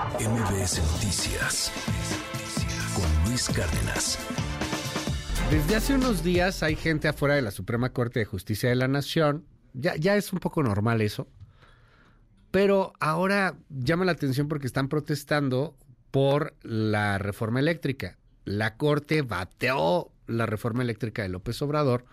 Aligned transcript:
MBS 0.00 0.80
Noticias 0.94 1.70
con 2.94 3.28
Luis 3.28 3.50
Cárdenas. 3.50 4.18
Desde 5.50 5.76
hace 5.76 5.94
unos 5.94 6.24
días 6.24 6.62
hay 6.62 6.74
gente 6.74 7.06
afuera 7.06 7.34
de 7.34 7.42
la 7.42 7.50
Suprema 7.50 7.92
Corte 7.92 8.20
de 8.20 8.24
Justicia 8.24 8.70
de 8.70 8.76
la 8.76 8.88
Nación. 8.88 9.44
Ya, 9.74 9.96
ya 9.96 10.16
es 10.16 10.32
un 10.32 10.38
poco 10.38 10.62
normal 10.62 11.02
eso. 11.02 11.28
Pero 12.50 12.94
ahora 12.98 13.58
llama 13.68 14.06
la 14.06 14.12
atención 14.12 14.48
porque 14.48 14.66
están 14.66 14.88
protestando 14.88 15.76
por 16.10 16.54
la 16.62 17.18
reforma 17.18 17.60
eléctrica. 17.60 18.16
La 18.46 18.78
Corte 18.78 19.20
bateó 19.20 20.12
la 20.26 20.46
reforma 20.46 20.82
eléctrica 20.82 21.22
de 21.22 21.28
López 21.28 21.60
Obrador, 21.60 22.06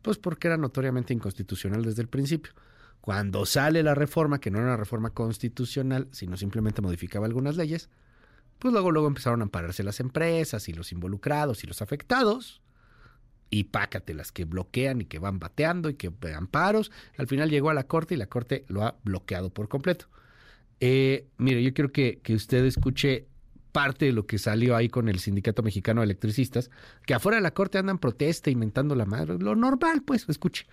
pues 0.00 0.16
porque 0.16 0.48
era 0.48 0.56
notoriamente 0.56 1.12
inconstitucional 1.12 1.82
desde 1.82 2.00
el 2.00 2.08
principio. 2.08 2.54
Cuando 3.06 3.46
sale 3.46 3.84
la 3.84 3.94
reforma, 3.94 4.40
que 4.40 4.50
no 4.50 4.58
era 4.58 4.66
una 4.66 4.76
reforma 4.76 5.10
constitucional, 5.10 6.08
sino 6.10 6.36
simplemente 6.36 6.82
modificaba 6.82 7.26
algunas 7.26 7.56
leyes, 7.56 7.88
pues 8.58 8.72
luego, 8.72 8.90
luego 8.90 9.06
empezaron 9.06 9.42
a 9.42 9.44
ampararse 9.44 9.84
las 9.84 10.00
empresas 10.00 10.68
y 10.68 10.72
los 10.72 10.90
involucrados 10.90 11.62
y 11.62 11.68
los 11.68 11.82
afectados. 11.82 12.62
Y 13.48 13.62
pácate 13.62 14.12
las 14.12 14.32
que 14.32 14.44
bloquean 14.44 15.02
y 15.02 15.04
que 15.04 15.20
van 15.20 15.38
bateando 15.38 15.88
y 15.88 15.94
que 15.94 16.10
amparos. 16.34 16.90
Al 17.16 17.28
final 17.28 17.48
llegó 17.48 17.70
a 17.70 17.74
la 17.74 17.86
corte 17.86 18.14
y 18.14 18.16
la 18.16 18.26
corte 18.26 18.64
lo 18.66 18.82
ha 18.82 18.96
bloqueado 19.04 19.50
por 19.50 19.68
completo. 19.68 20.06
Eh, 20.80 21.28
mire, 21.38 21.62
yo 21.62 21.72
quiero 21.74 21.92
que, 21.92 22.18
que 22.24 22.34
usted 22.34 22.64
escuche 22.64 23.28
parte 23.70 24.06
de 24.06 24.12
lo 24.14 24.26
que 24.26 24.38
salió 24.38 24.74
ahí 24.74 24.88
con 24.88 25.08
el 25.08 25.20
Sindicato 25.20 25.62
Mexicano 25.62 26.00
de 26.00 26.06
Electricistas, 26.06 26.72
que 27.06 27.14
afuera 27.14 27.36
de 27.36 27.42
la 27.42 27.54
corte 27.54 27.78
andan 27.78 28.00
protesta, 28.00 28.50
inventando 28.50 28.96
la 28.96 29.06
madre. 29.06 29.38
Lo 29.38 29.54
normal, 29.54 30.02
pues, 30.04 30.28
escuche. 30.28 30.66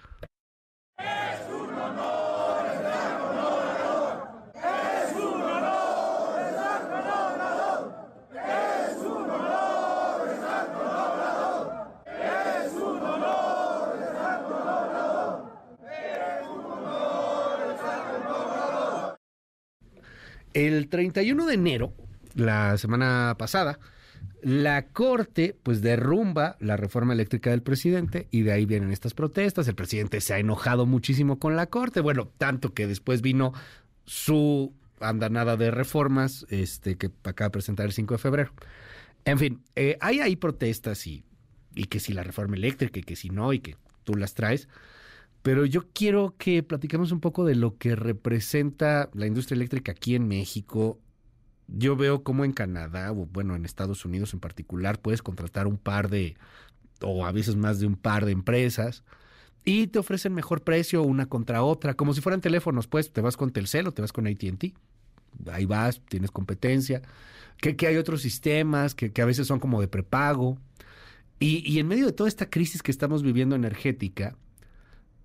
El 20.54 20.87
31 20.87 21.46
de 21.46 21.54
enero, 21.54 21.93
la 22.35 22.77
semana 22.77 23.35
pasada, 23.37 23.79
la 24.41 24.87
Corte 24.87 25.55
pues 25.63 25.82
derrumba 25.82 26.57
la 26.59 26.77
reforma 26.77 27.13
eléctrica 27.13 27.49
del 27.51 27.62
presidente 27.62 28.27
y 28.29 28.41
de 28.41 28.51
ahí 28.51 28.65
vienen 28.65 28.91
estas 28.91 29.13
protestas. 29.13 29.68
El 29.68 29.76
presidente 29.76 30.21
se 30.21 30.34
ha 30.34 30.40
enojado 30.40 30.85
muchísimo 30.85 31.40
con 31.40 31.55
la 31.55 31.68
Corte, 31.68 32.01
bueno, 32.01 32.29
tanto 32.37 32.74
que 32.74 32.87
después 32.87 33.21
vino 33.21 33.54
su 34.05 34.74
andanada 34.99 35.57
de 35.57 35.71
reformas 35.71 36.46
este, 36.49 36.98
que 36.98 37.09
acaba 37.24 37.48
de 37.48 37.54
presentar 37.54 37.85
el 37.85 37.93
5 37.93 38.13
de 38.13 38.18
febrero. 38.18 38.51
En 39.26 39.40
fin, 39.40 39.62
eh, 39.76 39.98
hay 40.01 40.20
ahí 40.20 40.35
protestas 40.35 41.07
y, 41.07 41.24
y 41.74 41.85
que 41.85 41.99
si 41.99 42.13
la 42.13 42.24
reforma 42.24 42.55
eléctrica 42.55 42.99
y 42.99 43.04
que 43.04 43.15
si 43.15 43.29
no 43.29 43.54
y 43.54 43.59
que 43.59 43.77
tú 44.04 44.15
las 44.15 44.34
traes. 44.34 44.68
Pero 45.44 45.66
yo 45.66 45.90
quiero 45.94 46.36
que 46.38 46.63
platiquemos 46.63 47.12
un 47.12 47.20
poco 47.20 47.44
de 47.44 47.55
lo 47.55 47.77
que 47.77 47.96
representa 47.98 49.10
la 49.13 49.27
industria 49.27 49.58
eléctrica 49.58 49.91
aquí 49.91 50.16
en 50.16 50.27
México. 50.27 50.99
Yo 51.68 51.98
veo 51.98 52.24
cómo 52.24 52.46
en 52.46 52.54
Canadá, 52.54 53.12
o 53.12 53.26
bueno, 53.26 53.54
en 53.55 53.66
Estados 53.66 54.05
Unidos 54.05 54.34
en 54.34 54.40
particular, 54.40 55.02
puedes 55.02 55.21
contratar 55.21 55.68
un 55.68 55.77
par 55.77 56.10
de, 56.10 56.38
o 57.02 57.26
a 57.26 57.34
veces 57.34 57.58
más 57.58 57.82
de 57.82 57.88
un 57.88 57.98
par 57.98 58.26
de 58.26 58.32
empresas, 58.32 59.04
y 59.66 59.88
te 59.88 59.99
ofrecen 59.99 60.34
mejor 60.34 60.64
precio 60.64 61.04
una 61.04 61.26
contra 61.26 61.62
otra, 61.64 61.94
como 61.94 62.14
si 62.14 62.21
fueran 62.21 62.40
teléfonos, 62.40 62.88
pues 62.88 63.12
te 63.12 63.20
vas 63.20 63.36
con 63.36 63.52
Telcel 63.52 63.88
o 63.88 63.91
te 63.91 64.02
vas 64.02 64.14
con 64.14 64.28
ATT. 64.28 64.74
Ahí 65.52 65.66
vas, 65.66 66.02
tienes 66.08 66.31
competencia. 66.31 67.02
Que, 67.58 67.75
hay 67.86 67.97
otros 67.97 68.22
sistemas 68.22 68.96
que, 68.96 69.12
que, 69.12 69.22
a 69.22 69.25
veces 69.25 69.47
son 69.47 69.59
como 69.59 69.81
de 69.81 69.90
prepago. 69.90 70.58
Y, 71.40 71.69
y 71.69 71.80
en 71.80 71.88
medio 71.88 72.06
de 72.06 72.14
toda 72.14 72.30
esta 72.30 72.50
crisis 72.50 72.81
que 72.81 72.91
estamos 72.91 73.24
viviendo 73.24 73.56
energética, 73.56 74.38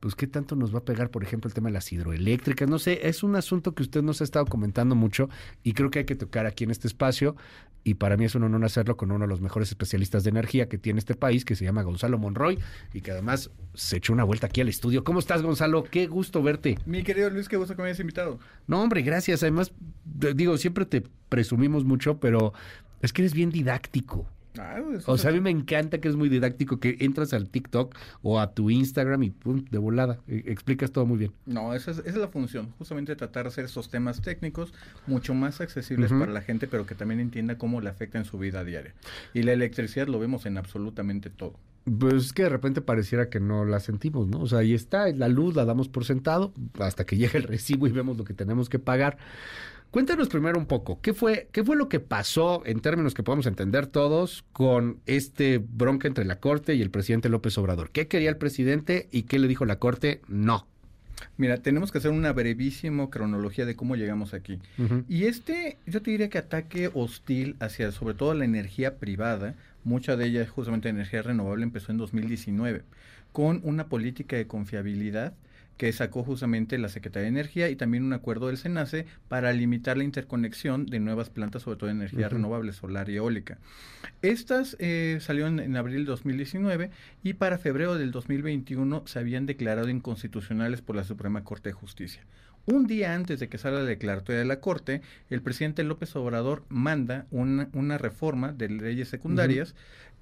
pues 0.00 0.14
qué 0.14 0.26
tanto 0.26 0.56
nos 0.56 0.74
va 0.74 0.78
a 0.78 0.84
pegar, 0.84 1.10
por 1.10 1.22
ejemplo, 1.22 1.48
el 1.48 1.54
tema 1.54 1.68
de 1.68 1.74
las 1.74 1.92
hidroeléctricas. 1.92 2.68
No 2.68 2.78
sé, 2.78 3.08
es 3.08 3.22
un 3.22 3.36
asunto 3.36 3.74
que 3.74 3.82
usted 3.82 4.02
nos 4.02 4.20
ha 4.20 4.24
estado 4.24 4.46
comentando 4.46 4.94
mucho 4.94 5.28
y 5.62 5.72
creo 5.72 5.90
que 5.90 6.00
hay 6.00 6.04
que 6.04 6.14
tocar 6.14 6.46
aquí 6.46 6.64
en 6.64 6.70
este 6.70 6.88
espacio. 6.88 7.36
Y 7.84 7.94
para 7.94 8.16
mí 8.16 8.24
es 8.24 8.34
un 8.34 8.42
honor 8.42 8.64
hacerlo 8.64 8.96
con 8.96 9.10
uno 9.10 9.24
de 9.24 9.28
los 9.28 9.40
mejores 9.40 9.68
especialistas 9.68 10.24
de 10.24 10.30
energía 10.30 10.68
que 10.68 10.78
tiene 10.78 10.98
este 10.98 11.14
país, 11.14 11.44
que 11.44 11.56
se 11.56 11.64
llama 11.64 11.82
Gonzalo 11.82 12.18
Monroy, 12.18 12.58
y 12.92 13.00
que 13.00 13.12
además 13.12 13.50
se 13.74 13.96
echó 13.96 14.12
una 14.12 14.24
vuelta 14.24 14.48
aquí 14.48 14.60
al 14.60 14.68
estudio. 14.68 15.04
¿Cómo 15.04 15.20
estás, 15.20 15.42
Gonzalo? 15.42 15.84
Qué 15.84 16.06
gusto 16.06 16.42
verte. 16.42 16.76
Mi 16.84 17.02
querido 17.02 17.30
Luis, 17.30 17.48
qué 17.48 17.56
gusto 17.56 17.74
que 17.74 17.82
me 17.82 17.88
hayas 17.88 18.00
invitado. 18.00 18.40
No, 18.66 18.82
hombre, 18.82 19.02
gracias. 19.02 19.42
Además, 19.42 19.72
digo, 20.04 20.58
siempre 20.58 20.84
te 20.84 21.02
presumimos 21.28 21.84
mucho, 21.84 22.18
pero 22.18 22.52
es 23.00 23.12
que 23.12 23.22
eres 23.22 23.32
bien 23.32 23.50
didáctico. 23.50 24.28
Ah, 24.58 24.82
o 25.06 25.18
sea, 25.18 25.30
a 25.30 25.32
mí 25.32 25.40
me 25.40 25.50
encanta 25.50 25.98
que 25.98 26.08
es 26.08 26.16
muy 26.16 26.28
didáctico, 26.28 26.80
que 26.80 26.96
entras 27.00 27.32
al 27.32 27.48
TikTok 27.48 27.94
o 28.22 28.40
a 28.40 28.52
tu 28.52 28.70
Instagram 28.70 29.22
y 29.22 29.30
pum, 29.30 29.64
de 29.70 29.78
volada, 29.78 30.18
e, 30.26 30.44
explicas 30.46 30.90
todo 30.92 31.06
muy 31.06 31.18
bien. 31.18 31.32
No, 31.46 31.74
esa 31.74 31.90
es, 31.90 31.98
esa 31.98 32.08
es 32.08 32.16
la 32.16 32.28
función, 32.28 32.72
justamente 32.78 33.14
tratar 33.16 33.44
de 33.44 33.48
hacer 33.48 33.64
esos 33.64 33.90
temas 33.90 34.20
técnicos 34.20 34.72
mucho 35.06 35.34
más 35.34 35.60
accesibles 35.60 36.10
uh 36.10 36.14
-huh. 36.14 36.20
para 36.20 36.32
la 36.32 36.42
gente, 36.42 36.66
pero 36.66 36.86
que 36.86 36.94
también 36.94 37.20
entienda 37.20 37.58
cómo 37.58 37.80
le 37.80 37.88
afecta 37.88 38.18
en 38.18 38.24
su 38.24 38.38
vida 38.38 38.64
diaria. 38.64 38.94
Y 39.34 39.42
la 39.42 39.52
electricidad 39.52 40.08
lo 40.08 40.18
vemos 40.18 40.46
en 40.46 40.58
absolutamente 40.58 41.30
todo. 41.30 41.54
Pues 41.98 42.26
es 42.26 42.32
que 42.32 42.42
de 42.42 42.48
repente 42.50 42.80
pareciera 42.80 43.30
que 43.30 43.40
no 43.40 43.64
la 43.64 43.80
sentimos, 43.80 44.28
¿no? 44.28 44.40
O 44.40 44.46
sea, 44.46 44.58
ahí 44.58 44.74
está, 44.74 45.10
la 45.10 45.28
luz 45.28 45.56
la 45.56 45.64
damos 45.64 45.88
por 45.88 46.04
sentado 46.04 46.52
hasta 46.80 47.06
que 47.06 47.16
llega 47.16 47.38
el 47.38 47.44
recibo 47.44 47.86
y 47.86 47.92
vemos 47.92 48.18
lo 48.18 48.24
que 48.24 48.34
tenemos 48.34 48.68
que 48.68 48.78
pagar. 48.78 49.16
Cuéntanos 49.90 50.28
primero 50.28 50.58
un 50.58 50.66
poco, 50.66 51.00
¿qué 51.00 51.14
fue, 51.14 51.48
¿qué 51.50 51.64
fue 51.64 51.74
lo 51.74 51.88
que 51.88 51.98
pasó 51.98 52.62
en 52.66 52.80
términos 52.80 53.14
que 53.14 53.22
podamos 53.22 53.46
entender 53.46 53.86
todos 53.86 54.44
con 54.52 55.00
este 55.06 55.58
bronca 55.58 56.06
entre 56.06 56.26
la 56.26 56.40
Corte 56.40 56.74
y 56.74 56.82
el 56.82 56.90
presidente 56.90 57.30
López 57.30 57.56
Obrador? 57.56 57.90
¿Qué 57.90 58.06
quería 58.06 58.28
el 58.28 58.36
presidente 58.36 59.08
y 59.10 59.22
qué 59.22 59.38
le 59.38 59.48
dijo 59.48 59.64
la 59.64 59.78
Corte? 59.78 60.20
No. 60.28 60.66
Mira, 61.38 61.62
tenemos 61.62 61.90
que 61.90 61.98
hacer 61.98 62.10
una 62.10 62.32
brevísima 62.32 63.08
cronología 63.08 63.64
de 63.64 63.76
cómo 63.76 63.96
llegamos 63.96 64.34
aquí. 64.34 64.58
Uh 64.76 64.82
-huh. 64.82 65.04
Y 65.08 65.24
este, 65.24 65.78
yo 65.86 66.02
te 66.02 66.10
diría 66.10 66.28
que 66.28 66.38
ataque 66.38 66.90
hostil 66.92 67.56
hacia 67.58 67.90
sobre 67.90 68.14
todo 68.14 68.34
la 68.34 68.44
energía 68.44 68.98
privada, 68.98 69.54
mucha 69.84 70.16
de 70.16 70.26
ella 70.26 70.46
justamente 70.46 70.90
energía 70.90 71.22
renovable, 71.22 71.64
empezó 71.64 71.92
en 71.92 71.98
2019, 71.98 72.82
con 73.32 73.62
una 73.64 73.88
política 73.88 74.36
de 74.36 74.46
confiabilidad 74.46 75.32
que 75.78 75.92
sacó 75.92 76.24
justamente 76.24 76.76
la 76.76 76.88
Secretaría 76.88 77.22
de 77.22 77.28
Energía 77.28 77.70
y 77.70 77.76
también 77.76 78.04
un 78.04 78.12
acuerdo 78.12 78.48
del 78.48 78.58
SENACE 78.58 79.06
para 79.28 79.52
limitar 79.52 79.96
la 79.96 80.04
interconexión 80.04 80.84
de 80.86 80.98
nuevas 81.00 81.30
plantas, 81.30 81.62
sobre 81.62 81.78
todo 81.78 81.86
de 81.86 81.92
energía 81.92 82.26
uh 82.26 82.30
-huh. 82.30 82.32
renovable, 82.34 82.72
solar 82.72 83.08
y 83.08 83.16
eólica. 83.16 83.58
Estas 84.20 84.76
eh, 84.80 85.18
salieron 85.20 85.60
en, 85.60 85.66
en 85.66 85.76
abril 85.76 86.04
de 86.04 86.10
2019 86.10 86.90
y 87.22 87.34
para 87.34 87.58
febrero 87.58 87.94
del 87.94 88.10
2021 88.10 89.04
se 89.06 89.18
habían 89.20 89.46
declarado 89.46 89.88
inconstitucionales 89.88 90.82
por 90.82 90.96
la 90.96 91.04
Suprema 91.04 91.44
Corte 91.44 91.70
de 91.70 91.74
Justicia. 91.74 92.22
Un 92.70 92.86
día 92.86 93.14
antes 93.14 93.40
de 93.40 93.48
que 93.48 93.56
salga 93.56 93.78
la 93.78 93.86
declaratoria 93.86 94.40
de 94.40 94.44
la 94.44 94.60
Corte, 94.60 95.00
el 95.30 95.40
presidente 95.40 95.84
López 95.84 96.14
Obrador 96.16 96.64
manda 96.68 97.24
una, 97.30 97.70
una 97.72 97.96
reforma 97.96 98.52
de 98.52 98.68
leyes 98.68 99.08
secundarias, 99.08 99.72
uh 99.72 99.74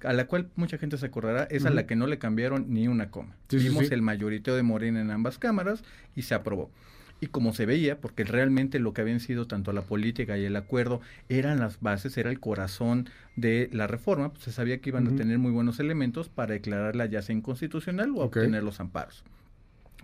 -huh. 0.05 0.09
a 0.11 0.13
la 0.13 0.27
cual 0.27 0.47
mucha 0.55 0.77
gente 0.77 0.97
se 0.97 1.07
acordará, 1.07 1.43
es 1.51 1.63
uh 1.63 1.65
-huh. 1.65 1.71
a 1.71 1.73
la 1.73 1.85
que 1.85 1.97
no 1.97 2.07
le 2.07 2.19
cambiaron 2.19 2.67
ni 2.69 2.87
una 2.87 3.11
coma. 3.11 3.35
Sí, 3.49 3.57
Vimos 3.57 3.79
sí, 3.83 3.87
sí. 3.89 3.93
el 3.95 4.01
mayoriteo 4.01 4.55
de 4.55 4.63
Morena 4.63 5.01
en 5.01 5.11
ambas 5.11 5.37
cámaras 5.39 5.83
y 6.15 6.21
se 6.21 6.35
aprobó. 6.35 6.71
Y 7.19 7.27
como 7.27 7.51
se 7.53 7.65
veía, 7.65 7.99
porque 7.99 8.23
realmente 8.23 8.79
lo 8.79 8.93
que 8.93 9.01
habían 9.01 9.19
sido 9.19 9.45
tanto 9.45 9.73
la 9.73 9.81
política 9.81 10.37
y 10.37 10.45
el 10.45 10.55
acuerdo 10.55 11.01
eran 11.27 11.59
las 11.59 11.81
bases, 11.81 12.17
era 12.17 12.29
el 12.29 12.39
corazón 12.39 13.09
de 13.35 13.69
la 13.73 13.87
reforma, 13.87 14.29
pues 14.31 14.45
se 14.45 14.53
sabía 14.53 14.79
que 14.79 14.91
iban 14.91 15.05
uh 15.05 15.09
-huh. 15.09 15.15
a 15.15 15.17
tener 15.17 15.37
muy 15.37 15.51
buenos 15.51 15.81
elementos 15.81 16.29
para 16.29 16.53
declararla 16.53 17.07
ya 17.07 17.21
sea 17.21 17.35
inconstitucional 17.35 18.11
o 18.11 18.21
okay. 18.21 18.43
obtener 18.43 18.63
los 18.63 18.79
amparos. 18.79 19.25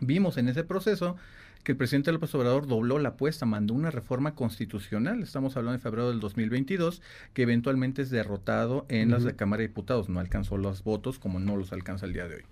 Vimos 0.02 0.38
en 0.38 0.50
ese 0.50 0.66
proceso 0.66 1.16
que 1.64 1.72
el 1.72 1.78
presidente 1.78 2.12
López 2.12 2.34
Obrador 2.36 2.68
dobló 2.68 3.00
la 3.00 3.10
apuesta, 3.10 3.46
mandó 3.46 3.74
una 3.74 3.90
reforma 3.90 4.36
constitucional, 4.36 5.24
estamos 5.24 5.56
hablando 5.56 5.78
de 5.78 5.84
febrero 5.84 6.10
del 6.10 6.20
2022, 6.20 7.02
que 7.34 7.44
eventualmente 7.44 8.02
es 8.02 8.10
derrotado 8.10 8.86
en 8.90 9.08
uh 9.08 9.12
-huh. 9.12 9.14
las 9.16 9.24
de 9.24 9.36
Cámara 9.36 9.62
de 9.62 9.68
Diputados, 9.70 10.10
no 10.10 10.20
alcanzó 10.20 10.58
los 10.58 10.84
votos 10.84 11.20
como 11.20 11.40
no 11.40 11.56
los 11.56 11.72
alcanza 11.72 12.06
el 12.06 12.14
día 12.14 12.28
de 12.28 12.36
hoy. 12.36 12.44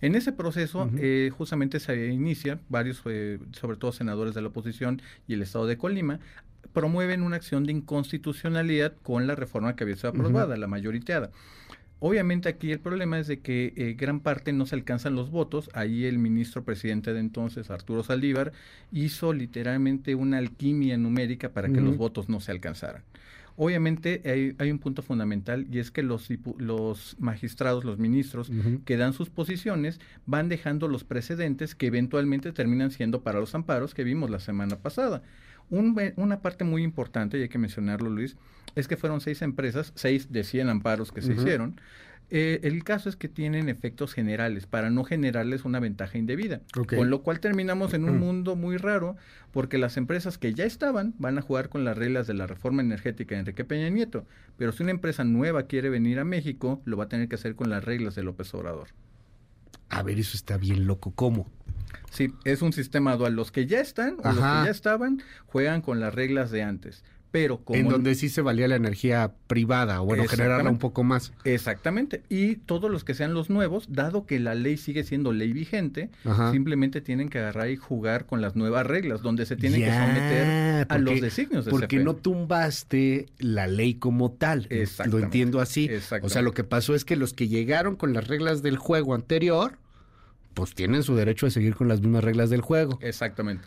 En 0.00 0.14
ese 0.14 0.32
proceso, 0.32 0.84
uh 0.84 0.86
-huh. 0.86 0.98
eh, 1.00 1.30
justamente 1.30 1.78
se 1.78 2.08
inicia, 2.08 2.58
varios, 2.68 3.02
eh, 3.04 3.38
sobre 3.52 3.76
todo 3.76 3.92
senadores 3.92 4.34
de 4.34 4.42
la 4.42 4.48
oposición 4.48 5.00
y 5.28 5.34
el 5.34 5.42
Estado 5.42 5.66
de 5.66 5.76
Colima, 5.76 6.18
promueven 6.72 7.22
una 7.22 7.36
acción 7.36 7.64
de 7.64 7.72
inconstitucionalidad 7.72 8.94
con 9.02 9.26
la 9.26 9.34
reforma 9.34 9.76
que 9.76 9.84
había 9.84 9.96
sido 9.96 10.10
aprobada, 10.10 10.54
uh 10.54 10.56
-huh. 10.56 10.60
la 10.60 10.66
mayoriteada. 10.66 11.30
Obviamente 12.02 12.48
aquí 12.48 12.72
el 12.72 12.80
problema 12.80 13.18
es 13.18 13.26
de 13.26 13.40
que 13.40 13.74
eh, 13.76 13.94
gran 13.96 14.20
parte 14.20 14.54
no 14.54 14.64
se 14.64 14.74
alcanzan 14.74 15.14
los 15.14 15.30
votos. 15.30 15.68
Ahí 15.74 16.06
el 16.06 16.18
ministro 16.18 16.64
presidente 16.64 17.12
de 17.12 17.20
entonces, 17.20 17.70
Arturo 17.70 18.02
Saldívar, 18.02 18.52
hizo 18.90 19.34
literalmente 19.34 20.14
una 20.14 20.38
alquimia 20.38 20.96
numérica 20.96 21.50
para 21.50 21.68
que 21.68 21.74
uh 21.74 21.82
-huh. 21.82 21.84
los 21.84 21.98
votos 21.98 22.30
no 22.30 22.40
se 22.40 22.52
alcanzaran. 22.52 23.02
Obviamente 23.56 24.22
hay, 24.24 24.54
hay, 24.58 24.70
un 24.70 24.78
punto 24.78 25.02
fundamental 25.02 25.66
y 25.70 25.80
es 25.80 25.90
que 25.90 26.02
los, 26.02 26.28
los 26.56 27.16
magistrados, 27.18 27.84
los 27.84 27.98
ministros 27.98 28.48
uh 28.48 28.54
-huh. 28.54 28.84
que 28.84 28.96
dan 28.96 29.12
sus 29.12 29.28
posiciones 29.28 30.00
van 30.24 30.48
dejando 30.48 30.88
los 30.88 31.04
precedentes 31.04 31.74
que 31.74 31.88
eventualmente 31.88 32.52
terminan 32.52 32.90
siendo 32.90 33.22
para 33.22 33.40
los 33.40 33.54
amparos 33.54 33.92
que 33.92 34.04
vimos 34.04 34.30
la 34.30 34.40
semana 34.40 34.76
pasada 34.76 35.22
una 35.70 36.40
parte 36.40 36.64
muy 36.64 36.82
importante, 36.82 37.38
y 37.38 37.42
hay 37.42 37.48
que 37.48 37.58
mencionarlo, 37.58 38.10
Luis, 38.10 38.36
es 38.74 38.88
que 38.88 38.96
fueron 38.96 39.20
seis 39.20 39.42
empresas, 39.42 39.92
seis 39.94 40.32
de 40.32 40.44
100 40.44 40.68
amparos 40.68 41.12
que 41.12 41.22
se 41.22 41.32
hicieron, 41.32 41.80
eh, 42.32 42.60
el 42.62 42.84
caso 42.84 43.08
es 43.08 43.16
que 43.16 43.28
tienen 43.28 43.68
efectos 43.68 44.14
generales 44.14 44.66
para 44.66 44.88
no 44.90 45.02
generarles 45.02 45.64
una 45.64 45.80
ventaja 45.80 46.16
indebida. 46.16 46.60
Con 46.72 47.10
lo 47.10 47.22
cual 47.22 47.40
terminamos 47.40 47.92
en 47.92 48.04
un 48.04 48.18
mundo 48.18 48.54
muy 48.54 48.76
raro 48.76 49.16
porque 49.50 49.78
las 49.78 49.96
empresas 49.96 50.38
que 50.38 50.54
ya 50.54 50.64
estaban 50.64 51.14
van 51.18 51.38
a 51.38 51.42
jugar 51.42 51.68
con 51.68 51.84
las 51.84 51.98
reglas 51.98 52.28
de 52.28 52.34
la 52.34 52.46
reforma 52.46 52.82
energética 52.82 53.34
de 53.34 53.40
Enrique 53.40 53.64
Peña 53.64 53.88
Nieto. 53.90 54.24
Pero 54.56 54.70
si 54.70 54.84
una 54.84 54.92
empresa 54.92 55.24
nueva 55.24 55.64
quiere 55.64 55.90
venir 55.90 56.20
a 56.20 56.24
México, 56.24 56.80
lo 56.84 56.96
va 56.96 57.04
a 57.04 57.08
tener 57.08 57.28
que 57.28 57.34
hacer 57.34 57.56
con 57.56 57.68
las 57.68 57.84
reglas 57.84 58.14
de 58.14 58.22
López 58.22 58.54
Obrador. 58.54 58.88
A 59.90 60.02
ver, 60.02 60.18
eso 60.18 60.36
está 60.36 60.56
bien 60.56 60.86
loco. 60.86 61.12
¿Cómo? 61.14 61.50
Sí, 62.10 62.32
es 62.44 62.62
un 62.62 62.72
sistema 62.72 63.16
dual. 63.16 63.34
Los 63.34 63.52
que 63.52 63.66
ya 63.66 63.80
están 63.80 64.16
o 64.24 64.28
los 64.28 64.36
que 64.36 64.40
ya 64.40 64.70
estaban 64.70 65.22
juegan 65.46 65.82
con 65.82 66.00
las 66.00 66.14
reglas 66.14 66.50
de 66.50 66.62
antes 66.62 67.04
pero 67.30 67.62
En 67.68 67.88
donde 67.88 68.14
sí 68.14 68.28
se 68.28 68.42
valía 68.42 68.66
la 68.66 68.76
energía 68.76 69.32
privada, 69.46 70.02
o 70.02 70.04
bueno, 70.04 70.26
generarla 70.26 70.70
un 70.70 70.78
poco 70.78 71.04
más. 71.04 71.32
Exactamente. 71.44 72.22
Y 72.28 72.56
todos 72.56 72.90
los 72.90 73.04
que 73.04 73.14
sean 73.14 73.34
los 73.34 73.50
nuevos, 73.50 73.86
dado 73.88 74.26
que 74.26 74.40
la 74.40 74.54
ley 74.54 74.76
sigue 74.76 75.04
siendo 75.04 75.32
ley 75.32 75.52
vigente, 75.52 76.10
simplemente 76.50 77.00
tienen 77.00 77.28
que 77.28 77.38
agarrar 77.38 77.70
y 77.70 77.76
jugar 77.76 78.26
con 78.26 78.40
las 78.40 78.56
nuevas 78.56 78.86
reglas, 78.86 79.22
donde 79.22 79.46
se 79.46 79.56
tienen 79.56 79.80
que 79.80 79.92
someter 79.92 80.86
a 80.88 80.98
los 80.98 81.20
designios 81.20 81.64
de 81.64 81.70
Porque 81.70 81.98
no 81.98 82.16
tumbaste 82.16 83.26
la 83.38 83.66
ley 83.66 83.94
como 83.94 84.32
tal. 84.32 84.68
Lo 85.06 85.18
entiendo 85.18 85.60
así. 85.60 85.88
O 86.22 86.28
sea, 86.28 86.42
lo 86.42 86.52
que 86.52 86.64
pasó 86.64 86.94
es 86.94 87.04
que 87.04 87.16
los 87.16 87.32
que 87.32 87.48
llegaron 87.48 87.94
con 87.94 88.12
las 88.12 88.26
reglas 88.26 88.62
del 88.62 88.76
juego 88.76 89.14
anterior, 89.14 89.78
pues 90.60 90.74
tienen 90.74 91.02
su 91.02 91.16
derecho 91.16 91.46
a 91.46 91.50
seguir 91.50 91.74
con 91.74 91.88
las 91.88 92.02
mismas 92.02 92.22
reglas 92.22 92.50
del 92.50 92.60
juego. 92.60 92.98
Exactamente. 93.00 93.64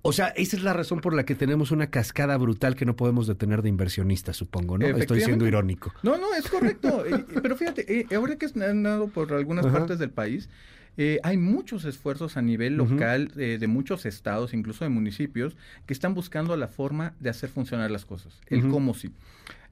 O 0.00 0.12
sea, 0.12 0.28
esa 0.28 0.56
es 0.56 0.62
la 0.62 0.72
razón 0.72 1.00
por 1.00 1.12
la 1.12 1.26
que 1.26 1.34
tenemos 1.34 1.72
una 1.72 1.88
cascada 1.88 2.38
brutal 2.38 2.74
que 2.74 2.86
no 2.86 2.96
podemos 2.96 3.26
detener 3.26 3.60
de 3.60 3.68
inversionistas, 3.68 4.34
supongo, 4.34 4.78
¿no? 4.78 4.86
Estoy 4.86 5.20
siendo 5.20 5.46
irónico. 5.46 5.92
No, 6.02 6.16
no, 6.16 6.32
es 6.34 6.48
correcto. 6.48 7.04
Pero 7.42 7.54
fíjate, 7.54 8.00
eh, 8.00 8.06
ahora 8.14 8.36
que 8.36 8.46
han 8.62 8.82
dado 8.82 9.08
por 9.08 9.30
algunas 9.34 9.66
partes 9.66 9.98
del 9.98 10.08
país, 10.08 10.48
eh, 10.96 11.20
hay 11.22 11.36
muchos 11.36 11.84
esfuerzos 11.84 12.38
a 12.38 12.42
nivel 12.42 12.76
local 12.76 13.30
eh, 13.36 13.58
de 13.60 13.66
muchos 13.66 14.06
estados, 14.06 14.54
incluso 14.54 14.86
de 14.86 14.88
municipios, 14.88 15.54
que 15.84 15.92
están 15.92 16.14
buscando 16.14 16.56
la 16.56 16.68
forma 16.68 17.12
de 17.20 17.28
hacer 17.28 17.50
funcionar 17.50 17.90
las 17.90 18.06
cosas, 18.06 18.40
el 18.46 18.68
cómo 18.68 18.94
sí. 18.94 19.12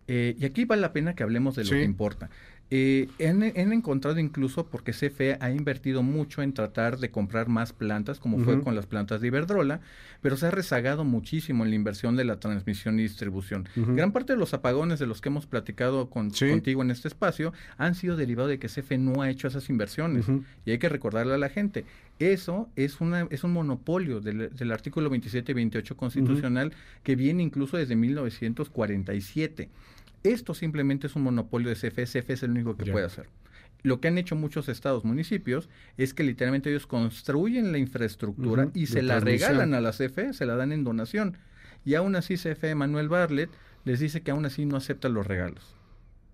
y 0.06 0.44
aquí 0.44 0.66
vale 0.66 0.82
la 0.82 0.92
pena 0.92 1.14
que 1.14 1.22
hablemos 1.22 1.56
de 1.56 1.64
lo 1.64 1.70
que 1.70 1.84
importa. 1.84 2.28
Eh, 2.76 3.06
han, 3.24 3.72
encontrado 3.72 4.18
incluso 4.18 4.66
porque 4.66 4.90
CFE 4.90 5.36
ha 5.38 5.48
invertido 5.52 6.02
mucho 6.02 6.42
en 6.42 6.52
tratar 6.52 6.98
de 6.98 7.08
comprar 7.08 7.46
más 7.46 7.72
plantas, 7.72 8.18
como 8.18 8.40
fue 8.40 8.60
con 8.62 8.74
las 8.74 8.86
plantas 8.86 9.20
de 9.20 9.28
Iberdrola, 9.28 9.78
pero 10.20 10.36
se 10.36 10.46
ha 10.46 10.50
rezagado 10.50 11.04
muchísimo 11.04 11.62
en 11.62 11.70
la 11.70 11.76
inversión 11.76 12.16
de 12.16 12.24
la 12.24 12.40
transmisión 12.40 12.98
y 12.98 13.04
distribución. 13.04 13.68
Gran 13.76 14.10
parte 14.10 14.32
de 14.32 14.40
los 14.40 14.54
apagones 14.54 14.98
de 14.98 15.06
los 15.06 15.20
que 15.20 15.28
hemos 15.28 15.46
platicado 15.46 16.10
contigo 16.10 16.82
en 16.82 16.90
este 16.90 17.06
espacio 17.06 17.52
han 17.78 17.94
sido 17.94 18.16
derivados 18.16 18.50
de 18.50 18.58
que 18.58 18.66
CFE 18.66 18.98
no 18.98 19.22
ha 19.22 19.30
hecho 19.30 19.46
esas 19.46 19.70
inversiones. 19.70 20.26
Y 20.66 20.72
hay 20.72 20.78
que 20.78 20.88
recordarle 20.88 21.34
a 21.34 21.38
la 21.38 21.50
gente, 21.50 21.84
eso 22.18 22.68
es, 22.74 23.00
una, 23.00 23.28
es 23.30 23.44
un 23.44 23.52
monopolio 23.52 24.20
del, 24.20 24.50
del 24.52 24.72
artículo 24.72 25.10
27 25.10 25.52
y 25.52 25.54
28 25.54 25.96
constitucional 25.96 26.72
que 27.04 27.14
viene 27.14 27.44
incluso 27.44 27.76
desde 27.76 27.94
1947. 27.94 29.68
Esto 30.24 30.54
simplemente 30.54 31.06
es 31.06 31.16
un 31.16 31.22
monopolio 31.22 31.68
de 31.68 31.76
CFE, 31.76 32.06
CFE 32.06 32.32
es 32.32 32.42
el 32.42 32.50
único 32.50 32.76
que 32.76 32.90
puede 32.90 33.04
hacer. 33.04 33.28
Lo 33.82 34.00
que 34.00 34.08
han 34.08 34.16
hecho 34.16 34.34
muchos 34.34 34.70
estados, 34.70 35.04
municipios, 35.04 35.68
es 35.98 36.14
que 36.14 36.24
literalmente 36.24 36.70
ellos 36.70 36.86
construyen 36.86 37.70
la 37.70 37.76
infraestructura 37.76 38.70
y 38.72 38.86
se 38.86 39.02
la 39.02 39.20
regalan 39.20 39.74
a 39.74 39.82
la 39.82 39.90
CFE, 39.92 40.32
se 40.32 40.46
la 40.46 40.56
dan 40.56 40.72
en 40.72 40.82
donación. 40.82 41.36
Y 41.84 41.94
aún 41.94 42.16
así 42.16 42.36
CFE 42.36 42.74
Manuel 42.74 43.10
Barlet 43.10 43.50
les 43.84 44.00
dice 44.00 44.22
que 44.22 44.30
aún 44.30 44.46
así 44.46 44.64
no 44.64 44.78
acepta 44.78 45.10
los 45.10 45.26
regalos. 45.26 45.76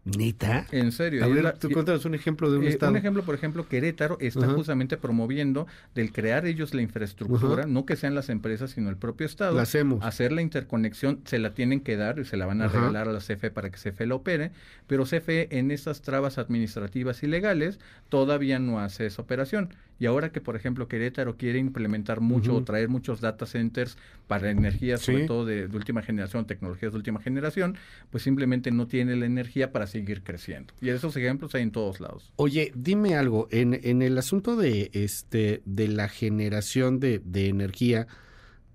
¿Nita? 0.04 0.66
En 0.72 0.92
serio. 0.92 1.24
A 1.24 1.28
ver, 1.28 1.58
tú 1.58 1.70
cuéntanos 1.70 2.04
un 2.04 2.14
ejemplo 2.14 2.50
de 2.50 2.58
un 2.58 2.64
eh, 2.64 2.68
estado. 2.68 2.92
Un 2.92 2.98
ejemplo, 2.98 3.22
por 3.22 3.34
ejemplo, 3.34 3.68
Querétaro 3.68 4.16
está 4.20 4.48
justamente 4.48 4.96
promoviendo 4.96 5.66
del 5.94 6.12
crear 6.12 6.46
ellos 6.46 6.74
la 6.74 6.82
infraestructura, 6.82 7.66
no 7.66 7.84
que 7.84 7.96
sean 7.96 8.14
las 8.14 8.28
empresas, 8.28 8.70
sino 8.70 8.88
el 8.88 8.96
propio 8.96 9.26
estado. 9.26 9.56
La 9.56 9.62
hacemos. 9.62 10.04
Hacer 10.04 10.32
la 10.32 10.42
interconexión, 10.42 11.20
se 11.24 11.38
la 11.38 11.54
tienen 11.54 11.80
que 11.80 11.96
dar 11.96 12.18
y 12.18 12.24
se 12.24 12.36
la 12.36 12.46
van 12.46 12.62
a 12.62 12.68
regalar 12.68 13.08
a 13.08 13.12
la 13.12 13.20
CFE 13.20 13.50
para 13.50 13.70
que 13.70 13.76
CFE 13.78 14.06
la 14.06 14.14
opere, 14.14 14.52
pero 14.86 15.04
CFE 15.04 15.48
en 15.58 15.70
esas 15.70 16.00
trabas 16.00 16.38
administrativas 16.38 17.22
y 17.22 17.26
legales 17.26 17.78
todavía 18.08 18.58
no 18.58 18.80
hace 18.80 19.06
esa 19.06 19.22
operación. 19.22 19.74
Y 20.00 20.06
ahora 20.06 20.32
que, 20.32 20.40
por 20.40 20.56
ejemplo, 20.56 20.88
Querétaro 20.88 21.36
quiere 21.36 21.58
implementar 21.58 22.22
mucho 22.22 22.56
o 22.56 22.64
traer 22.64 22.88
muchos 22.88 23.20
data 23.20 23.44
centers 23.44 23.98
para 24.26 24.50
energías, 24.50 25.02
sobre 25.02 25.26
todo 25.26 25.44
de, 25.44 25.66
última 25.66 26.00
generación, 26.00 26.46
tecnologías 26.46 26.92
de 26.92 26.96
última 26.96 27.20
generación, 27.20 27.76
pues 28.08 28.22
simplemente 28.22 28.70
no 28.70 28.86
tiene 28.86 29.14
la 29.14 29.26
energía 29.26 29.72
para 29.72 29.86
seguir 29.86 30.22
creciendo. 30.22 30.72
Y 30.80 30.88
esos 30.88 31.14
ejemplos 31.16 31.54
hay 31.54 31.64
en 31.64 31.70
todos 31.70 32.00
lados. 32.00 32.32
Oye, 32.36 32.72
dime 32.74 33.14
algo, 33.14 33.46
en, 33.50 33.78
en 33.82 34.00
el 34.00 34.16
asunto 34.16 34.56
de, 34.56 34.90
este, 34.94 35.60
de 35.66 35.88
la 35.88 36.08
generación 36.08 36.98
de, 36.98 37.18
de 37.18 37.48
energía, 37.48 38.06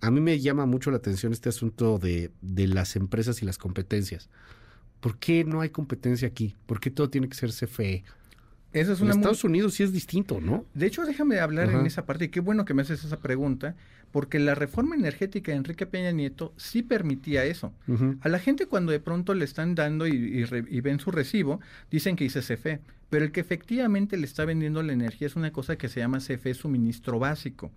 a 0.01 0.11
mí 0.11 0.21
me 0.21 0.39
llama 0.39 0.67
mucho 0.67 0.91
la 0.91 0.97
atención 0.97 1.33
este 1.33 1.49
asunto 1.49 1.97
de, 1.97 2.29
de 2.43 2.67
las 2.67 2.95
empresas 2.95 3.41
y 3.41 3.45
las 3.45 3.57
competencias. 3.57 4.29
¿Por 4.99 5.17
qué 5.17 5.43
no 5.43 5.61
hay 5.61 5.69
competencia 5.69 6.27
aquí? 6.27 6.55
¿Por 6.67 6.79
qué 6.79 6.91
todo 6.91 7.09
tiene 7.09 7.27
que 7.27 7.35
ser 7.35 7.49
CFE? 7.49 8.03
Es 8.81 9.01
en 9.01 9.09
Estados 9.09 9.43
Unidos 9.43 9.73
sí 9.73 9.83
es 9.83 9.93
distinto, 9.93 10.41
¿no? 10.41 10.65
De 10.73 10.85
hecho, 10.85 11.05
déjame 11.05 11.39
hablar 11.39 11.69
en 11.69 11.85
esa 11.85 12.05
parte, 12.05 12.25
y 12.25 12.29
qué 12.29 12.41
bueno 12.41 12.65
que 12.65 12.73
me 12.73 12.81
haces 12.81 13.03
esa 13.03 13.19
pregunta, 13.19 13.75
porque 14.11 14.39
la 14.39 14.55
reforma 14.55 14.95
energética 14.95 15.51
de 15.51 15.57
Enrique 15.57 15.85
Peña 15.85 16.11
Nieto 16.11 16.53
sí 16.57 16.83
permitía 16.83 17.45
eso. 17.45 17.73
A 18.21 18.29
la 18.29 18.39
gente 18.39 18.65
cuando 18.65 18.91
de 18.91 18.99
pronto 18.99 19.33
le 19.33 19.45
están 19.45 19.75
dando 19.75 20.07
y, 20.07 20.45
ven 20.81 20.99
su 20.99 21.11
recibo, 21.11 21.59
dicen 21.89 22.15
que 22.15 22.25
dice 22.25 22.41
CFE, 22.41 22.81
pero 23.09 23.25
el 23.25 23.31
que 23.31 23.39
efectivamente 23.39 24.17
le 24.17 24.25
está 24.25 24.45
vendiendo 24.45 24.83
la 24.83 24.93
energía 24.93 25.27
es 25.27 25.35
una 25.35 25.51
cosa 25.51 25.77
que 25.77 25.89
se 25.89 25.99
llama 25.99 26.19
CFE 26.19 26.53
suministro 26.53 27.19
básico. 27.19 27.71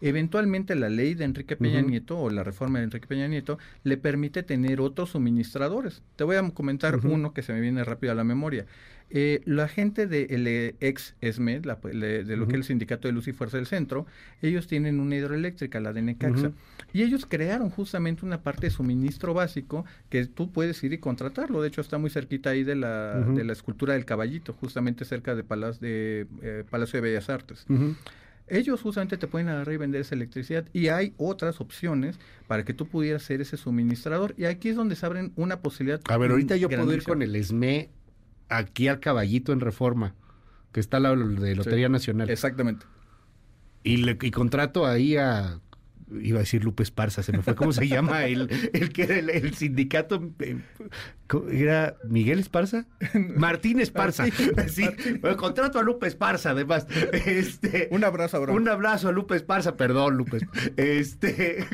Eventualmente 0.00 0.74
la 0.74 0.88
ley 0.88 1.14
de 1.14 1.24
Enrique 1.24 1.56
Peña 1.56 1.82
Nieto 1.82 2.18
o 2.18 2.30
la 2.30 2.44
reforma 2.44 2.78
de 2.78 2.84
Enrique 2.84 3.06
Peña 3.06 3.28
Nieto 3.28 3.58
le 3.82 3.96
permite 3.96 4.42
tener 4.42 4.80
otros 4.80 5.10
suministradores. 5.10 6.02
Te 6.16 6.24
voy 6.24 6.36
a 6.36 6.50
comentar 6.50 6.96
uno 7.04 7.32
que 7.32 7.42
se 7.42 7.52
me 7.52 7.60
viene 7.60 7.84
rápido 7.84 8.12
a 8.12 8.16
la 8.16 8.24
memoria. 8.24 8.66
Eh, 9.10 9.40
la 9.46 9.68
gente 9.68 10.06
del 10.06 10.44
de 10.44 10.74
ex 10.80 11.14
ESMED, 11.20 11.62
de 11.62 12.36
lo 12.36 12.46
que 12.46 12.52
es 12.52 12.58
el 12.58 12.64
Sindicato 12.64 13.08
de 13.08 13.12
Luz 13.12 13.26
y 13.28 13.32
Fuerza 13.32 13.56
del 13.56 13.66
Centro, 13.66 14.06
ellos 14.42 14.66
tienen 14.66 15.00
una 15.00 15.16
hidroeléctrica, 15.16 15.80
la 15.80 15.92
de 15.92 16.02
Necaxa, 16.02 16.52
y 16.92 17.02
ellos 17.02 17.24
crearon 17.26 17.70
justamente 17.70 18.26
una 18.26 18.42
parte 18.42 18.66
de 18.66 18.70
suministro 18.70 19.32
básico 19.32 19.86
que 20.10 20.26
tú 20.26 20.52
puedes 20.52 20.82
ir 20.84 20.92
y 20.92 20.98
contratarlo. 20.98 21.62
De 21.62 21.68
hecho, 21.68 21.80
está 21.80 21.96
muy 21.96 22.10
cerquita 22.10 22.50
ahí 22.50 22.64
de 22.64 22.74
la, 22.74 23.20
de 23.20 23.44
la 23.44 23.52
escultura 23.52 23.94
del 23.94 24.04
caballito, 24.04 24.52
justamente 24.52 25.04
cerca 25.06 25.34
de, 25.34 25.42
Palacio 25.42 25.80
de, 25.80 26.26
eh, 26.42 26.64
Palacio 26.68 27.00
de 27.00 27.08
Bellas 27.08 27.30
Artes. 27.30 27.66
Ellos 28.50 28.80
justamente 28.80 29.18
te 29.18 29.26
pueden 29.26 29.48
agarrar 29.48 29.74
y 29.74 29.76
vender 29.76 30.00
esa 30.00 30.14
electricidad. 30.14 30.64
Y 30.72 30.88
hay 30.88 31.12
otras 31.18 31.60
opciones 31.60 32.18
para 32.46 32.64
que 32.64 32.72
tú 32.72 32.88
pudieras 32.88 33.22
ser 33.22 33.42
ese 33.42 33.58
suministrador. 33.58 34.34
Y 34.38 34.46
aquí 34.46 34.70
es 34.70 34.76
donde 34.76 34.96
se 34.96 35.04
abren 35.04 35.32
una 35.36 35.60
posibilidad. 35.60 36.00
A 36.08 36.16
ver, 36.16 36.30
ahorita 36.30 36.56
yo 36.56 36.68
puedo 36.70 36.92
ir 36.94 37.02
con 37.02 37.20
el 37.20 37.44
SME 37.44 37.90
aquí 38.48 38.88
al 38.88 39.00
caballito 39.00 39.52
en 39.52 39.60
reforma, 39.60 40.14
que 40.72 40.80
está 40.80 40.98
al 40.98 41.04
lado 41.04 41.16
de 41.16 41.54
Lotería 41.54 41.88
Nacional. 41.88 42.30
Exactamente. 42.30 42.86
Y, 43.82 43.98
le, 43.98 44.18
y 44.20 44.30
contrato 44.30 44.86
ahí 44.86 45.16
a 45.16 45.60
iba 46.22 46.38
a 46.38 46.40
decir 46.40 46.64
Lupe 46.64 46.82
Esparza, 46.82 47.22
se 47.22 47.32
me 47.32 47.42
fue, 47.42 47.54
¿cómo 47.54 47.72
se 47.72 47.86
llama? 47.88 48.26
El, 48.26 48.48
el 48.72 48.92
que 48.92 49.02
era 49.02 49.14
el, 49.14 49.54
sindicato, 49.54 50.32
eh, 50.40 50.58
¿era 51.52 51.96
Miguel 52.04 52.38
Esparza? 52.38 52.86
Martín 53.36 53.80
Esparza. 53.80 54.26
sí, 54.68 54.86
contrato 55.36 55.78
a 55.78 55.82
Lupe 55.82 56.06
Esparza, 56.06 56.50
además. 56.50 56.86
Este, 57.12 57.88
un 57.90 58.04
abrazo, 58.04 58.40
bro. 58.40 58.54
Un 58.54 58.68
abrazo 58.68 59.08
a 59.08 59.12
Lupe 59.12 59.36
Esparza, 59.36 59.76
perdón, 59.76 60.16
Lupe. 60.16 60.38
Este, 60.76 61.66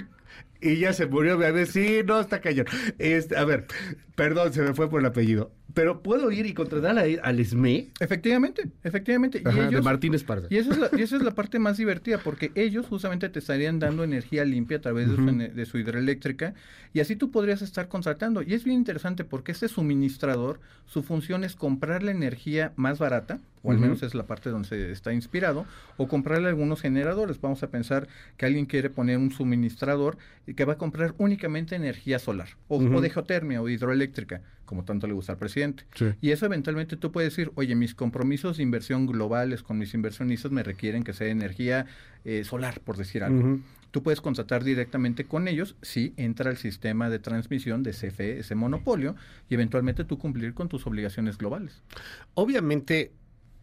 y 0.61 0.79
ya 0.79 0.93
se 0.93 1.07
murió, 1.07 1.39
me 1.39 1.51
ver, 1.53 1.67
sí, 1.67 2.01
no, 2.05 2.21
está 2.21 2.41
cañón. 2.41 2.67
Este, 2.99 3.37
a 3.37 3.45
ver, 3.45 3.67
perdón, 4.15 4.53
se 4.53 4.63
me 4.63 4.75
fue 4.75 4.89
por 4.89 5.01
el 5.01 5.07
apellido. 5.07 5.53
Pero 5.75 6.03
puedo 6.03 6.31
ir 6.31 6.47
y 6.47 6.55
contratar 6.55 6.97
al 6.99 7.45
SME. 7.45 7.91
Efectivamente, 7.99 8.71
efectivamente. 8.85 9.43
y 9.45 9.49
ellos, 9.49 9.73
de 9.73 9.83
Martín 9.83 10.15
Esparza. 10.15 10.47
Y, 10.49 10.57
eso 10.57 10.71
es 10.71 10.79
la, 10.79 10.89
y 10.97 11.03
esa 11.03 11.17
es 11.17 11.23
la 11.23 11.35
parte 11.35 11.59
más 11.59 11.77
divertida, 11.77 12.19
porque 12.19 12.53
ellos 12.55 12.87
justamente 12.87 13.29
te 13.29 13.41
estarían 13.41 13.81
dando 13.81 14.05
energía 14.05 14.45
limpia 14.45 14.77
a 14.77 14.81
través 14.81 15.11
de, 15.11 15.17
su, 15.17 15.25
de, 15.25 15.67
su, 15.67 15.79
hidroeléctrica, 15.79 16.55
y 16.93 17.01
así 17.01 17.17
tú 17.17 17.33
podrías 17.33 17.61
estar 17.61 17.89
contratando. 17.89 18.43
Y 18.43 18.55
es 18.55 18.63
bien 18.63 18.79
interesante 18.79 19.25
porque 19.25 19.51
este 19.51 19.69
suministrador, 19.69 20.61
su 20.87 21.03
función 21.03 21.43
es 21.43 21.57
comprar 21.57 22.05
la 22.05 22.13
energía 22.13 22.73
más 22.77 23.01
barata, 23.01 23.41
o 23.65 23.73
al 23.73 23.79
menos 23.79 24.05
es 24.05 24.15
la 24.15 24.27
parte 24.27 24.51
donde 24.51 24.69
se 24.69 24.93
está 24.93 25.13
inspirado, 25.13 25.67
o 25.97 26.07
comprarle 26.07 26.49
algunos 26.49 26.81
generadores. 26.81 27.41
Vamos 27.41 27.63
a 27.65 27.71
pensar 27.71 28.07
que 28.37 28.47
alguien 28.47 28.67
quiere 28.67 28.91
poner 28.91 29.19
un 29.19 29.33
suministrador 29.33 30.19
y 30.47 30.55
que 30.55 30.65
va 30.65 30.75
a 30.75 30.79
comprar 30.79 31.15
únicamente 31.19 31.75
energía 31.75 32.21
solar, 32.21 32.51
o, 32.69 32.77
o 32.77 33.01
de 33.01 33.11
geotermia 33.11 33.61
o 33.61 33.69
hidroeléctrica 33.69 34.43
como 34.65 34.85
tanto 34.85 35.07
le 35.07 35.13
gusta 35.13 35.33
al 35.33 35.39
presidente. 35.39 35.85
Y 36.21 36.31
eso 36.31 36.47
eventualmente 36.47 36.97
tú 36.97 37.13
puedes 37.13 37.31
decir, 37.31 37.53
oye, 37.55 37.75
mis 37.75 37.95
compromisos 37.95 38.57
de 38.57 38.63
inversión 38.63 39.07
globales 39.07 39.63
con 39.63 39.79
mis 39.79 39.95
inversionistas 39.95 40.51
me 40.53 40.63
requieren 40.63 41.05
que 41.05 41.13
sea 41.13 41.29
energía 41.29 41.87
eh, 42.25 42.45
solar, 42.45 42.81
por 42.81 42.97
decir 42.97 43.23
algo. 43.23 43.61
tú 43.91 44.03
puedes 44.03 44.21
contratar 44.21 44.65
directamente 44.65 45.25
con 45.25 45.47
ellos 45.47 45.77
si 45.83 46.15
entra 46.17 46.51
el 46.51 46.57
sistema 46.57 47.09
de 47.11 47.21
transmisión 47.21 47.83
de 47.83 47.93
CFE, 47.93 48.41
ese 48.41 48.55
monopolio, 48.55 49.15
y 49.49 49.55
eventualmente 49.55 50.05
tú 50.05 50.19
cumplir 50.19 50.55
con 50.55 50.69
tus 50.69 50.87
obligaciones 50.87 51.39
globales. 51.39 51.83
Obviamente, 52.35 53.13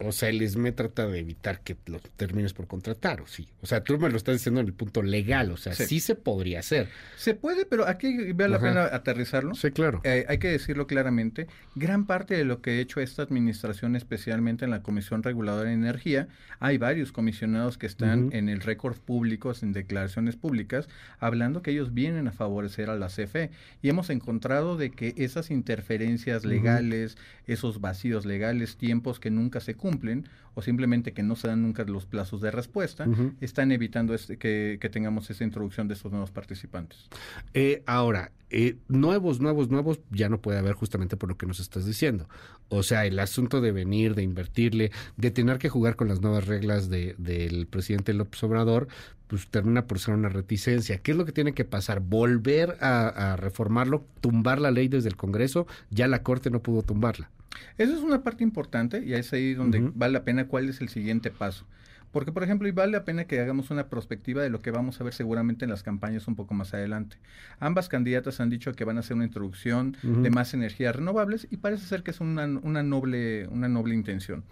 o 0.04 0.12
sea, 0.12 0.30
el 0.30 0.42
ESME 0.42 0.72
trata 0.72 1.08
de 1.08 1.20
evitar 1.20 1.62
que 1.62 1.76
lo 1.86 2.00
termines 2.18 2.54
por 2.54 2.68
contratar, 2.68 3.22
¿o 3.22 3.28
sí? 3.28 3.48
O 3.62 3.68
sea, 3.68 3.84
tú 3.84 3.98
me 3.98 4.10
lo 4.10 4.18
estás 4.18 4.36
diciendo 4.36 4.62
en 4.62 4.68
el 4.68 4.74
punto 4.74 5.02
legal, 5.02 5.52
o 5.52 5.58
sea, 5.58 5.74
sí, 5.74 6.00
se 6.00 6.16
podría 6.16 6.60
hacer. 6.60 6.90
Se 7.18 7.34
puede, 7.34 7.66
pero 7.66 7.88
aquí 7.88 8.32
vale 8.34 8.50
la 8.50 8.60
pena 8.60 8.84
aterrizarlo. 8.86 9.56
Sí, 9.56 9.72
claro. 9.72 10.02
Eh, 10.04 10.26
hay 10.28 10.38
que 10.38 10.50
decirlo 10.50 10.88
claramente. 10.88 11.48
Gran 11.76 12.06
parte 12.06 12.36
de 12.36 12.46
lo 12.46 12.62
que 12.62 12.72
ha 12.72 12.80
hecho 12.80 13.00
esta 13.00 13.24
administración, 13.24 13.96
especialmente 13.96 14.66
en 14.66 14.72
la 14.72 14.82
Comisión 14.82 15.24
Reguladora 15.24 15.70
de 15.70 15.76
Energía, 15.76 16.28
hay 16.60 16.78
varios 16.78 17.12
comisionados 17.12 17.78
que 17.78 17.88
están 17.88 18.30
en 18.34 18.50
el 18.50 18.62
récord 18.62 18.98
público, 18.98 19.52
en 19.62 19.74
declaraciones 19.74 20.36
públicas, 20.36 20.88
hablando 21.20 21.62
que 21.62 21.72
ellos 21.72 21.94
vienen 21.94 22.28
a 22.28 22.32
favorecer 22.32 22.90
a 22.90 22.96
la 22.96 23.08
CFE. 23.08 23.52
Y 23.82 23.90
hemos 23.90 24.10
encontrado 24.10 24.78
de 24.78 24.92
que 24.92 25.14
esas 25.18 25.52
interferencias 25.52 26.46
legales, 26.46 27.18
esos 27.48 27.82
vacíos 27.82 28.26
legales, 28.26 28.78
tiempos 28.78 29.20
que 29.20 29.32
nunca 29.32 29.60
se 29.60 29.76
cumplen, 29.76 29.91
cumplen 29.92 30.26
o 30.54 30.62
simplemente 30.62 31.14
que 31.14 31.24
no 31.24 31.36
se 31.36 31.48
dan 31.48 31.62
nunca 31.62 31.84
los 31.86 32.06
plazos 32.06 32.42
de 32.42 32.52
respuesta, 32.52 33.06
están 33.40 33.72
evitando 33.72 34.14
este, 34.14 34.38
que, 34.38 34.90
tengamos 34.92 35.30
esa 35.30 35.44
introducción 35.44 35.88
de 35.88 35.94
estos 35.94 36.12
nuevos 36.12 36.32
participantes. 36.32 37.10
Eh, 37.54 37.84
ahora, 37.86 38.32
eh, 38.52 38.78
nuevos, 38.88 39.40
nuevos, 39.40 39.70
nuevos, 39.70 40.00
ya 40.12 40.30
no 40.30 40.42
puede 40.42 40.60
haber 40.60 40.74
justamente 40.74 41.18
por 41.18 41.30
lo 41.30 41.38
que 41.38 41.46
nos 41.46 41.60
estás 41.60 41.86
diciendo. 41.86 42.28
O 42.70 42.84
sea, 42.84 43.06
el 43.06 43.18
asunto 43.20 43.62
de 43.62 43.72
venir, 43.72 44.16
de 44.16 44.24
invertirle, 44.24 44.92
de 45.18 45.32
tener 45.32 45.58
que 45.58 45.70
jugar 45.70 45.96
con 45.96 46.08
las 46.08 46.22
nuevas 46.22 46.46
reglas 46.48 46.90
de, 46.90 47.16
del 47.18 47.68
presidente 47.68 48.14
López 48.14 48.44
Obrador, 48.44 48.88
pues 49.28 49.48
termina 49.48 49.88
por 49.88 50.00
ser 50.00 50.14
una 50.14 50.30
reticencia. 50.30 50.98
¿Qué 51.00 51.12
es 51.12 51.18
lo 51.18 51.26
que 51.26 51.32
tiene 51.32 51.54
que 51.54 51.66
pasar? 51.66 52.02
¿Volver 52.02 52.78
a 52.82 53.36
reformarlo? 53.38 54.06
¿Tumbar 54.20 54.60
la 54.60 54.72
ley 54.72 54.88
desde 54.88 55.10
el 55.10 55.16
Congreso? 55.16 55.68
Ya 55.90 56.08
la 56.08 56.24
Corte 56.24 56.50
no 56.50 56.62
pudo 56.62 56.84
tumbarla. 56.84 57.30
Eso 57.78 57.94
es 57.94 58.02
una 58.02 58.24
parte 58.24 58.44
importante 58.44 59.04
y 59.04 59.14
es 59.14 59.34
ahí 59.34 59.54
donde 59.54 59.92
vale 59.96 60.14
la 60.14 60.24
pena 60.24 60.48
cuál 60.48 60.70
es 60.70 60.82
el 60.82 60.90
siguiente 60.90 61.32
paso. 61.32 61.66
Porque, 62.12 62.32
por 62.32 62.44
ejemplo, 62.44 62.68
y 62.68 62.72
vale 62.72 62.92
la 62.92 63.06
pena 63.06 63.26
que 63.26 63.40
hagamos 63.40 63.72
una 63.72 63.88
perspectiva 63.88 64.44
de 64.44 64.50
lo 64.50 64.62
que 64.62 64.72
vamos 64.72 65.00
a 65.00 65.04
ver 65.04 65.14
seguramente 65.14 65.66
en 65.66 65.72
las 65.72 65.82
campañas 65.82 66.28
un 66.28 66.36
poco 66.36 66.54
más 66.54 66.74
adelante. 66.74 67.18
Ambas 67.60 67.88
candidatas 67.88 68.40
han 68.42 68.50
dicho 68.50 68.74
que 68.74 68.84
van 68.84 68.98
a 68.98 69.00
hacer 69.00 69.16
una 69.16 69.26
introducción 69.26 69.96
de 70.04 70.30
más 70.30 70.54
energías 70.54 70.96
renovables 70.96 71.48
y 71.50 71.58
parece 71.58 71.86
ser 71.86 72.04
que 72.04 72.12
es 72.12 72.20
una, 72.20 72.46
una, 72.46 72.84
noble, 72.84 73.48
una 73.48 73.70
noble 73.70 73.96
intención. 73.96 74.44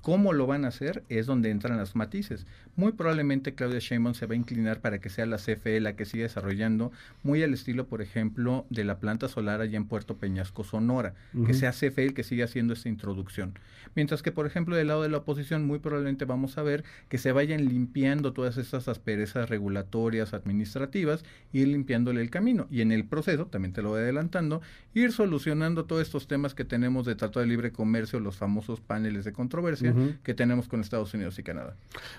¿Cómo 0.00 0.32
lo 0.32 0.46
van 0.46 0.64
a 0.64 0.68
hacer? 0.68 1.04
Es 1.08 1.26
donde 1.26 1.50
entran 1.50 1.78
los 1.78 1.94
matices. 1.94 2.46
Muy 2.74 2.92
probablemente 2.92 3.54
Claudia 3.54 3.78
Sheinbaum 3.78 4.14
se 4.14 4.26
va 4.26 4.32
a 4.32 4.36
inclinar 4.36 4.80
para 4.80 4.98
que 4.98 5.10
sea 5.10 5.26
la 5.26 5.36
CFE 5.36 5.80
la 5.80 5.94
que 5.94 6.06
siga 6.06 6.22
desarrollando, 6.22 6.90
muy 7.22 7.42
al 7.42 7.52
estilo, 7.52 7.86
por 7.86 8.00
ejemplo, 8.02 8.66
de 8.70 8.84
la 8.84 8.98
planta 8.98 9.28
solar 9.28 9.60
allá 9.60 9.76
en 9.76 9.86
Puerto 9.86 10.16
Peñasco, 10.16 10.64
Sonora, 10.64 11.14
que 11.46 11.54
sea 11.54 11.72
CFE 11.72 12.06
el 12.06 12.14
que 12.14 12.24
siga 12.24 12.46
haciendo 12.46 12.72
esta 12.72 12.88
introducción. 12.88 13.58
Mientras 13.94 14.22
que, 14.22 14.32
por 14.32 14.46
ejemplo, 14.46 14.74
del 14.74 14.88
lado 14.88 15.02
de 15.02 15.10
la 15.10 15.18
oposición, 15.18 15.66
muy 15.66 15.78
probablemente 15.80 16.24
vamos 16.24 16.56
a 16.56 16.62
ver 16.62 16.82
que 17.08 17.18
se 17.18 17.32
vayan 17.32 17.66
limpiando 17.66 18.32
todas 18.32 18.56
estas 18.56 18.88
asperezas 18.88 19.50
regulatorias, 19.50 20.32
administrativas, 20.32 21.24
ir 21.52 21.68
limpiándole 21.68 22.22
el 22.22 22.30
camino. 22.30 22.66
Y 22.70 22.80
en 22.80 22.90
el 22.90 23.04
proceso, 23.04 23.46
también 23.46 23.72
te 23.72 23.82
lo 23.82 23.90
voy 23.90 24.00
adelantando, 24.00 24.62
ir 24.94 25.12
solucionando 25.12 25.84
todos 25.84 26.02
estos 26.02 26.26
temas 26.26 26.54
que 26.54 26.64
tenemos 26.64 27.04
de 27.06 27.14
Tratado 27.14 27.40
de 27.40 27.46
Libre 27.46 27.72
Comercio, 27.72 28.18
los 28.18 28.36
famosos 28.36 28.80
paneles 28.80 29.24
de 29.24 29.32
controversia, 29.32 29.81
que 30.22 30.34
tenemos 30.34 30.68
con 30.68 30.80
Estados 30.80 31.12
Unidos 31.14 31.38
y 31.38 31.42
Canadá. 31.42 31.76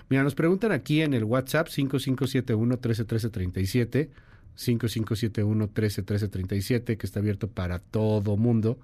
Mira, 0.08 0.22
nos 0.22 0.34
preguntan 0.34 0.72
aquí 0.72 1.02
en 1.02 1.14
el 1.14 1.24
WhatsApp 1.24 1.68
5571 1.68 2.74
131337 2.74 4.10
5571 4.54 5.66
131337 5.66 6.96
que 6.96 7.06
está 7.06 7.20
abierto 7.20 7.48
para 7.48 7.78
todo 7.78 8.36
mundo. 8.36 8.78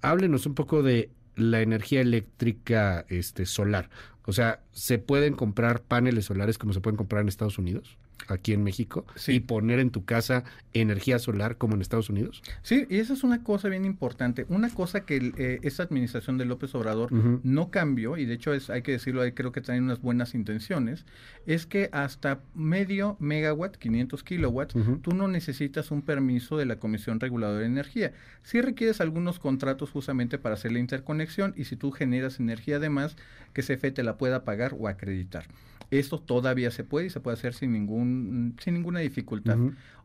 Háblenos 0.00 0.46
un 0.46 0.54
poco 0.54 0.82
de 0.82 1.10
la 1.36 1.60
energía 1.60 2.00
eléctrica 2.00 3.04
este 3.08 3.46
solar. 3.46 3.88
O 4.24 4.32
sea, 4.32 4.60
¿se 4.72 4.98
pueden 4.98 5.34
comprar 5.34 5.82
paneles 5.82 6.26
solares 6.26 6.58
como 6.58 6.72
se 6.72 6.80
pueden 6.80 6.96
comprar 6.96 7.22
en 7.22 7.28
Estados 7.28 7.58
Unidos? 7.58 7.96
aquí 8.28 8.52
en 8.52 8.62
México 8.62 9.04
y 9.26 9.40
poner 9.40 9.78
en 9.78 9.90
tu 9.90 10.04
casa 10.04 10.44
energía 10.74 11.18
solar 11.18 11.56
como 11.56 11.74
en 11.74 11.80
Estados 11.80 12.10
Unidos? 12.10 12.42
Sí, 12.62 12.86
y 12.88 12.98
esa 12.98 13.12
es 13.14 13.24
una 13.24 13.42
cosa 13.42 13.68
bien 13.68 13.84
importante. 13.84 14.46
Una 14.48 14.70
cosa 14.70 15.04
que 15.04 15.32
eh, 15.36 15.60
esta 15.62 15.82
administración 15.82 16.38
de 16.38 16.44
López 16.44 16.74
Obrador 16.74 17.12
no 17.12 17.70
cambió, 17.70 18.16
y 18.16 18.24
de 18.24 18.34
hecho 18.34 18.52
es, 18.52 18.70
hay 18.70 18.82
que 18.82 18.92
decirlo, 18.92 19.22
ahí 19.22 19.32
creo 19.32 19.52
que 19.52 19.60
traen 19.60 19.84
unas 19.84 20.00
buenas 20.00 20.34
intenciones, 20.34 21.04
es 21.46 21.66
que 21.66 21.88
hasta 21.92 22.40
medio 22.54 23.16
megawatt, 23.20 23.76
500 23.76 24.22
kilowatts, 24.22 24.74
tú 25.02 25.14
no 25.14 25.28
necesitas 25.28 25.90
un 25.90 26.02
permiso 26.02 26.56
de 26.56 26.66
la 26.66 26.76
Comisión 26.76 27.20
Reguladora 27.20 27.60
de 27.60 27.66
Energía. 27.66 28.12
Sí 28.42 28.60
requieres 28.60 29.00
algunos 29.00 29.38
contratos 29.38 29.90
justamente 29.90 30.38
para 30.38 30.54
hacer 30.54 30.72
la 30.72 30.78
interconexión 30.78 31.54
y 31.56 31.64
si 31.64 31.76
tú 31.76 31.90
generas 31.90 32.40
energía 32.40 32.76
además, 32.76 33.16
que 33.52 33.62
CFE 33.62 33.92
te 33.92 34.02
la 34.02 34.11
pueda 34.16 34.44
pagar 34.44 34.74
o 34.78 34.88
acreditar. 34.88 35.44
Esto 35.90 36.18
todavía 36.18 36.70
se 36.70 36.84
puede 36.84 37.06
y 37.06 37.10
se 37.10 37.20
puede 37.20 37.36
hacer 37.36 37.52
sin, 37.52 37.72
ningún, 37.72 38.56
sin 38.62 38.74
ninguna 38.74 39.00
dificultad. 39.00 39.58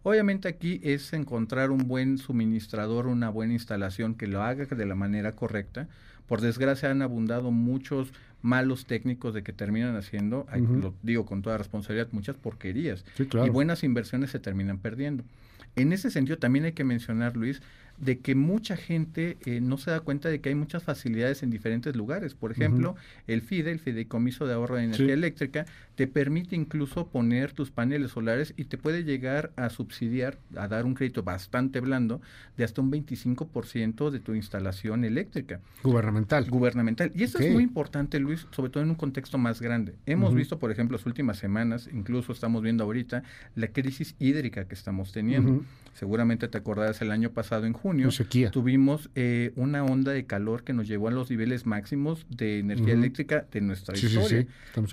Obviamente 0.04 0.50
aquí 0.50 0.82
es 0.84 1.14
encontrar 1.14 1.72
un 1.72 1.88
buen 1.88 2.18
suministrador, 2.18 3.08
una 3.08 3.30
buena 3.30 3.54
instalación 3.54 4.16
que 4.16 4.28
lo 4.28 4.44
haga 4.44 4.66
de 4.66 4.86
la 4.86 4.96
manera 4.96 5.32
correcta. 5.32 5.88
Por 6.28 6.42
desgracia 6.42 6.92
han 6.92 7.02
abundado 7.02 7.52
muchos 7.52 8.12
malos 8.42 8.86
técnicos 8.86 9.34
de 9.34 9.44
que 9.44 9.54
terminan 9.54 9.96
haciendo, 9.96 10.46
lo 10.56 10.94
digo 11.04 11.26
con 11.26 11.42
toda 11.42 11.58
responsabilidad, 11.58 12.10
muchas 12.12 12.36
porquerías. 12.36 13.06
Y 13.18 13.50
buenas 13.50 13.84
inversiones 13.84 14.32
se 14.32 14.40
terminan 14.40 14.80
perdiendo. 14.80 15.24
En 15.78 15.94
ese 15.94 16.12
sentido 16.12 16.38
también 16.38 16.66
hay 16.66 16.74
que 16.74 16.84
mencionar, 16.84 17.38
Luis, 17.38 17.62
de 17.98 18.20
que 18.20 18.36
mucha 18.36 18.78
gente 18.78 19.38
eh, 19.46 19.60
no 19.60 19.78
se 19.78 19.92
da 19.92 20.00
cuenta 20.02 20.30
de 20.30 20.40
que 20.40 20.50
hay 20.50 20.56
muchas 20.56 20.84
facilidades 20.84 21.42
en 21.44 21.50
diferentes 21.50 21.96
lugares. 21.96 22.36
Por 22.36 22.52
ejemplo, 22.52 22.96
el 23.26 23.42
FIDE, 23.42 23.72
el 23.72 23.80
Fideicomiso 23.80 24.46
de 24.46 24.54
Ahorro 24.54 24.76
de 24.76 24.84
Energía 24.84 25.14
Eléctrica, 25.14 25.66
te 25.96 26.06
permite 26.08 26.56
incluso 26.56 27.08
poner 27.08 27.54
tus 27.54 27.72
paneles 27.72 28.12
solares 28.12 28.54
y 28.56 28.66
te 28.66 28.78
puede 28.78 29.04
llegar 29.04 29.52
a 29.56 29.70
subsidiar, 29.70 30.38
a 30.56 30.68
dar 30.68 30.86
un 30.86 30.94
crédito 30.94 31.24
bastante 31.24 31.80
blando 31.80 32.22
de 32.56 32.64
hasta 32.64 32.82
un 32.82 32.92
25% 32.92 34.12
de 34.12 34.20
tu 34.20 34.36
instalación 34.36 35.04
eléctrica. 35.04 35.60
Gubernamental. 35.84 36.48
Gubernamental. 36.50 37.12
Y 37.16 37.24
eso 37.24 37.40
es 37.40 37.52
muy 37.52 37.64
importante, 37.64 38.20
Luis, 38.20 38.46
sobre 38.52 38.70
todo 38.70 38.84
en 38.84 38.90
un 38.92 38.96
contexto 38.96 39.40
más 39.40 39.60
grande. 39.60 39.96
Hemos 40.06 40.36
visto, 40.36 40.60
por 40.60 40.72
ejemplo, 40.72 40.98
las 40.98 41.06
últimas 41.08 41.38
semanas, 41.38 41.90
incluso 41.92 42.32
estamos 42.32 42.62
viendo 42.62 42.84
ahorita, 42.84 43.24
la 43.56 43.68
crisis 43.70 44.16
hídrica 44.20 44.68
que 44.68 44.76
estamos 44.76 45.12
teniendo. 45.12 45.64
Seguramente 45.94 46.48
te 46.48 46.60
acordarás 46.60 47.02
el 47.02 47.10
año 47.10 47.32
pasado 47.32 47.66
en 47.66 47.74
junio, 47.74 47.87
tuvimos 48.52 49.10
eh, 49.16 49.52
una 49.56 49.84
onda 49.84 50.12
de 50.12 50.26
calor 50.26 50.64
que 50.64 50.74
nos 50.74 50.88
llevó 50.88 51.08
a 51.08 51.12
los 51.12 51.30
niveles 51.30 51.66
máximos 51.66 52.26
de 52.30 52.60
energía 52.60 52.94
eléctrica 52.94 53.46
de 53.52 53.62
nuestra 53.62 53.96
historia. 53.96 54.48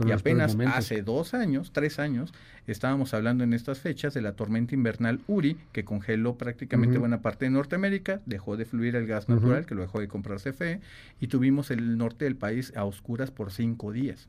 y 0.06 0.12
apenas 0.12 0.56
hace 0.66 1.02
dos 1.02 1.34
años, 1.34 1.72
tres 1.72 1.98
años, 1.98 2.32
estábamos 2.66 3.14
hablando 3.14 3.44
en 3.44 3.52
estas 3.52 3.80
fechas 3.80 4.14
de 4.14 4.22
la 4.22 4.32
tormenta 4.32 4.74
invernal 4.74 5.20
Uri, 5.26 5.56
que 5.72 5.84
congeló 5.84 6.36
prácticamente 6.36 6.98
buena 6.98 7.20
parte 7.20 7.44
de 7.44 7.50
Norteamérica, 7.50 8.20
dejó 8.26 8.56
de 8.56 8.64
fluir 8.64 8.96
el 8.96 9.06
gas 9.06 9.28
natural, 9.28 9.66
que 9.66 9.74
lo 9.74 9.82
dejó 9.82 10.00
de 10.00 10.08
comprar 10.08 10.40
CFE, 10.40 10.80
y 11.20 11.26
tuvimos 11.28 11.70
el 11.70 11.98
norte 11.98 12.24
del 12.24 12.36
país 12.36 12.72
a 12.76 12.84
oscuras 12.84 13.30
por 13.30 13.52
cinco 13.52 13.92
días. 13.92 14.28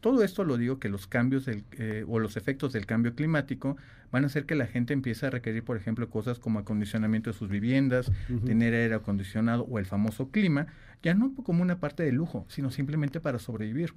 Todo 0.00 0.22
esto 0.22 0.44
lo 0.44 0.58
digo 0.58 0.78
que 0.78 0.90
los 0.90 1.06
cambios 1.06 1.46
del, 1.46 1.64
eh, 1.78 2.04
o 2.06 2.18
los 2.18 2.36
efectos 2.36 2.74
del 2.74 2.84
cambio 2.84 3.14
climático 3.14 3.78
van 4.14 4.22
a 4.22 4.28
hacer 4.28 4.46
que 4.46 4.54
la 4.54 4.68
gente 4.68 4.92
empiece 4.92 5.26
a 5.26 5.30
requerir, 5.30 5.64
por 5.64 5.76
ejemplo, 5.76 6.08
cosas 6.08 6.38
como 6.38 6.60
acondicionamiento 6.60 7.30
de 7.30 7.36
sus 7.36 7.48
viviendas, 7.48 8.12
tener 8.46 8.72
aire 8.72 8.94
acondicionado 8.94 9.64
o 9.64 9.80
el 9.80 9.86
famoso 9.86 10.30
clima, 10.30 10.68
ya 11.02 11.14
no 11.14 11.34
como 11.34 11.62
una 11.62 11.80
parte 11.80 12.04
de 12.04 12.12
lujo, 12.12 12.46
sino 12.48 12.70
simplemente 12.70 13.18
para 13.18 13.40
sobrevivir. 13.40 13.92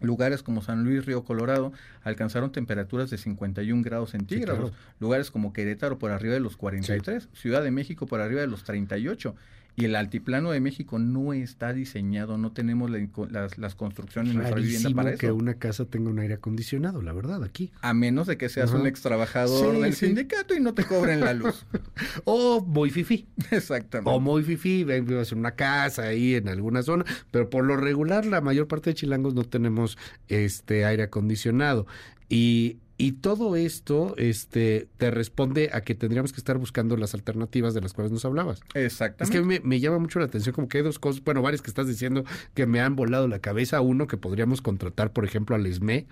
Lugares 0.00 0.42
como 0.42 0.62
San 0.62 0.82
Luis, 0.82 1.06
Río 1.06 1.22
Colorado, 1.22 1.72
alcanzaron 2.02 2.50
temperaturas 2.50 3.08
de 3.08 3.18
51 3.18 3.84
grados 3.84 4.10
centígrados. 4.10 4.72
Lugares 4.98 5.30
como 5.30 5.52
Querétaro 5.52 5.96
por 5.96 6.10
arriba 6.10 6.34
de 6.34 6.40
los 6.40 6.56
43, 6.56 7.28
Ciudad 7.32 7.62
de 7.62 7.70
México 7.70 8.06
por 8.06 8.20
arriba 8.20 8.40
de 8.40 8.48
los 8.48 8.64
38 8.64 9.36
y 9.74 9.86
el 9.86 9.96
altiplano 9.96 10.50
de 10.50 10.60
México 10.60 10.98
no 10.98 11.32
está 11.32 11.72
diseñado, 11.72 12.36
no 12.36 12.52
tenemos 12.52 12.90
las, 12.90 13.56
las, 13.58 13.74
construcciones 13.74 14.32
en 14.32 14.38
nuestra 14.38 14.60
vivienda 14.60 14.90
para 14.90 15.10
eso. 15.10 15.18
que 15.18 15.32
una 15.32 15.54
casa 15.54 15.86
tenga 15.86 16.10
un 16.10 16.18
aire 16.18 16.34
acondicionado, 16.34 17.00
la 17.00 17.12
verdad, 17.12 17.42
aquí. 17.42 17.72
A 17.80 17.94
menos 17.94 18.26
de 18.26 18.36
que 18.36 18.48
seas 18.48 18.72
un 18.72 18.86
ex 18.86 19.00
trabajador 19.00 19.80
del 19.80 19.94
sindicato 19.94 20.54
y 20.54 20.60
no 20.60 20.74
te 20.74 20.84
cobren 20.84 21.20
la 21.20 21.32
luz. 21.32 21.64
o 22.24 22.60
muy 22.60 22.90
fifí. 22.90 23.26
Exactamente. 23.50 24.10
O 24.10 24.20
muy 24.20 24.42
fifí, 24.42 24.84
vivas 24.84 25.32
en 25.32 25.38
una 25.38 25.52
casa 25.52 26.02
ahí 26.02 26.34
en 26.34 26.48
alguna 26.48 26.82
zona, 26.82 27.04
pero 27.30 27.48
por 27.48 27.64
lo 27.64 27.76
regular 27.76 28.26
la 28.26 28.40
mayor 28.40 28.68
parte 28.68 28.90
de 28.90 28.94
chilangos 28.94 29.34
no 29.34 29.44
tenemos 29.44 29.96
este 30.28 30.84
aire 30.84 31.04
acondicionado. 31.04 31.86
Y 32.28 32.78
y 32.98 33.12
todo 33.12 33.56
esto 33.56 34.14
este, 34.16 34.88
te 34.96 35.10
responde 35.10 35.70
a 35.72 35.80
que 35.80 35.94
tendríamos 35.94 36.32
que 36.32 36.38
estar 36.38 36.58
buscando 36.58 36.96
las 36.96 37.14
alternativas 37.14 37.74
de 37.74 37.80
las 37.80 37.92
cuales 37.92 38.12
nos 38.12 38.24
hablabas. 38.24 38.60
Exactamente. 38.74 39.24
Es 39.24 39.30
que 39.30 39.46
me, 39.46 39.60
me, 39.60 39.80
llama 39.80 39.98
mucho 39.98 40.18
la 40.18 40.26
atención, 40.26 40.54
como 40.54 40.68
que 40.68 40.78
hay 40.78 40.84
dos 40.84 40.98
cosas, 40.98 41.24
bueno, 41.24 41.42
varias 41.42 41.62
que 41.62 41.70
estás 41.70 41.86
diciendo 41.86 42.24
que 42.54 42.66
me 42.66 42.80
han 42.80 42.94
volado 42.94 43.28
la 43.28 43.40
cabeza. 43.40 43.80
Uno, 43.80 44.06
que 44.06 44.16
podríamos 44.16 44.62
contratar, 44.62 45.12
por 45.12 45.24
ejemplo, 45.24 45.56
al 45.56 45.66
ESME 45.66 46.06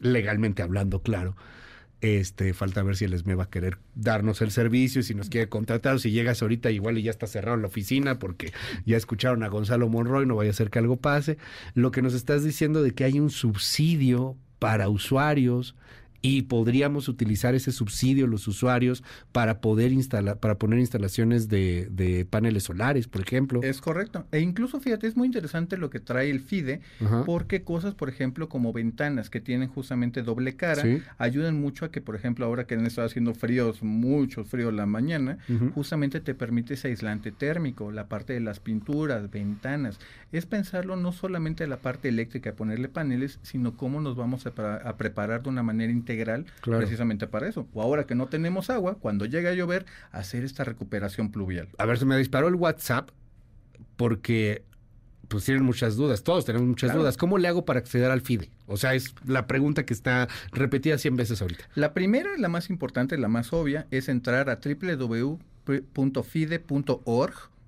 legalmente 0.00 0.62
hablando, 0.62 1.02
claro. 1.02 1.36
Este, 2.00 2.54
falta 2.54 2.84
ver 2.84 2.96
si 2.96 3.06
el 3.06 3.18
SME 3.18 3.34
va 3.34 3.44
a 3.44 3.50
querer 3.50 3.78
darnos 3.96 4.40
el 4.40 4.52
servicio, 4.52 5.02
si 5.02 5.14
nos 5.14 5.28
quiere 5.28 5.48
contratar, 5.48 5.96
o 5.96 5.98
si 5.98 6.12
llegas 6.12 6.42
ahorita 6.42 6.70
igual 6.70 6.96
y 6.96 7.02
ya 7.02 7.10
está 7.10 7.26
cerrado 7.26 7.56
la 7.56 7.66
oficina 7.66 8.20
porque 8.20 8.52
ya 8.86 8.96
escucharon 8.96 9.42
a 9.42 9.48
Gonzalo 9.48 9.88
Monroy, 9.88 10.24
no 10.24 10.36
vaya 10.36 10.50
a 10.50 10.54
ser 10.54 10.70
que 10.70 10.78
algo 10.78 10.96
pase. 10.96 11.38
Lo 11.74 11.90
que 11.90 12.02
nos 12.02 12.14
estás 12.14 12.44
diciendo 12.44 12.82
de 12.82 12.92
que 12.92 13.02
hay 13.02 13.18
un 13.18 13.30
subsidio 13.30 14.36
para 14.60 14.88
usuarios 14.88 15.74
y 16.20 16.42
podríamos 16.42 17.08
utilizar 17.08 17.54
ese 17.54 17.72
subsidio 17.72 18.26
los 18.26 18.48
usuarios 18.48 19.04
para 19.32 19.60
poder 19.60 19.92
instalar 19.92 20.38
para 20.38 20.58
poner 20.58 20.78
instalaciones 20.80 21.48
de, 21.48 21.88
de, 21.90 22.24
paneles 22.24 22.64
solares 22.64 23.06
por 23.06 23.22
ejemplo. 23.22 23.62
Es 23.62 23.80
correcto. 23.80 24.26
E 24.32 24.40
incluso 24.40 24.80
fíjate 24.80 25.06
es 25.06 25.16
muy 25.16 25.26
interesante 25.26 25.76
lo 25.76 25.90
que 25.90 26.00
trae 26.00 26.30
el 26.30 26.40
FIDE 26.40 26.80
porque 27.24 27.62
cosas 27.62 27.94
por 27.94 28.08
ejemplo 28.08 28.48
como 28.48 28.72
ventanas 28.72 29.30
que 29.30 29.40
tienen 29.40 29.68
justamente 29.68 30.22
doble 30.22 30.56
cara 30.56 30.84
ayudan 31.18 31.60
mucho 31.60 31.84
a 31.84 31.90
que 31.90 32.00
por 32.00 32.16
ejemplo 32.16 32.46
ahora 32.46 32.66
que 32.66 32.74
han 32.74 32.86
estado 32.86 33.06
haciendo 33.06 33.34
fríos 33.34 33.82
mucho 33.82 34.44
frío 34.44 34.70
la 34.70 34.86
mañana 34.86 35.38
justamente 35.74 36.20
te 36.20 36.34
permite 36.34 36.74
ese 36.74 36.88
aislante 36.88 37.30
térmico 37.32 37.92
la 37.92 38.08
parte 38.08 38.32
de 38.32 38.40
las 38.40 38.60
pinturas 38.60 39.30
ventanas. 39.30 39.98
Es 40.32 40.46
pensarlo 40.46 40.96
no 40.96 41.12
solamente 41.12 41.66
la 41.66 41.78
parte 41.78 42.08
eléctrica 42.08 42.52
ponerle 42.54 42.88
paneles 42.88 43.38
sino 43.42 43.76
cómo 43.76 44.00
nos 44.00 44.16
vamos 44.16 44.46
a, 44.46 44.76
a 44.76 44.96
preparar 44.96 45.42
de 45.42 45.48
una 45.48 45.62
manera 45.62 45.92
integral 46.08 46.46
precisamente 46.62 47.26
para 47.26 47.48
eso. 47.48 47.68
O 47.72 47.82
ahora 47.82 48.06
que 48.06 48.14
no 48.14 48.26
tenemos 48.26 48.70
agua, 48.70 48.96
cuando 48.98 49.26
llegue 49.26 49.48
a 49.48 49.52
llover, 49.52 49.84
hacer 50.10 50.44
esta 50.44 50.64
recuperación 50.64 51.30
pluvial. 51.30 51.68
A 51.78 51.84
ver, 51.86 51.98
se 51.98 52.06
me 52.06 52.16
disparó 52.16 52.48
el 52.48 52.54
WhatsApp 52.54 53.10
porque 53.96 54.64
pues 55.28 55.44
tienen 55.44 55.62
muchas 55.62 55.96
dudas, 55.96 56.22
todos 56.22 56.46
tenemos 56.46 56.66
muchas 56.66 56.94
dudas. 56.94 57.18
¿Cómo 57.18 57.36
le 57.36 57.48
hago 57.48 57.66
para 57.66 57.80
acceder 57.80 58.10
al 58.10 58.22
FIDE? 58.22 58.50
O 58.66 58.78
sea, 58.78 58.94
es 58.94 59.14
la 59.26 59.46
pregunta 59.46 59.84
que 59.84 59.92
está 59.92 60.26
repetida 60.52 60.96
100 60.96 61.16
veces 61.16 61.42
ahorita. 61.42 61.68
La 61.74 61.92
primera, 61.92 62.30
la 62.38 62.48
más 62.48 62.70
importante, 62.70 63.18
la 63.18 63.28
más 63.28 63.52
obvia, 63.52 63.86
es 63.90 64.08
entrar 64.08 64.48
a 64.48 64.58
www.fide.org 64.64 65.38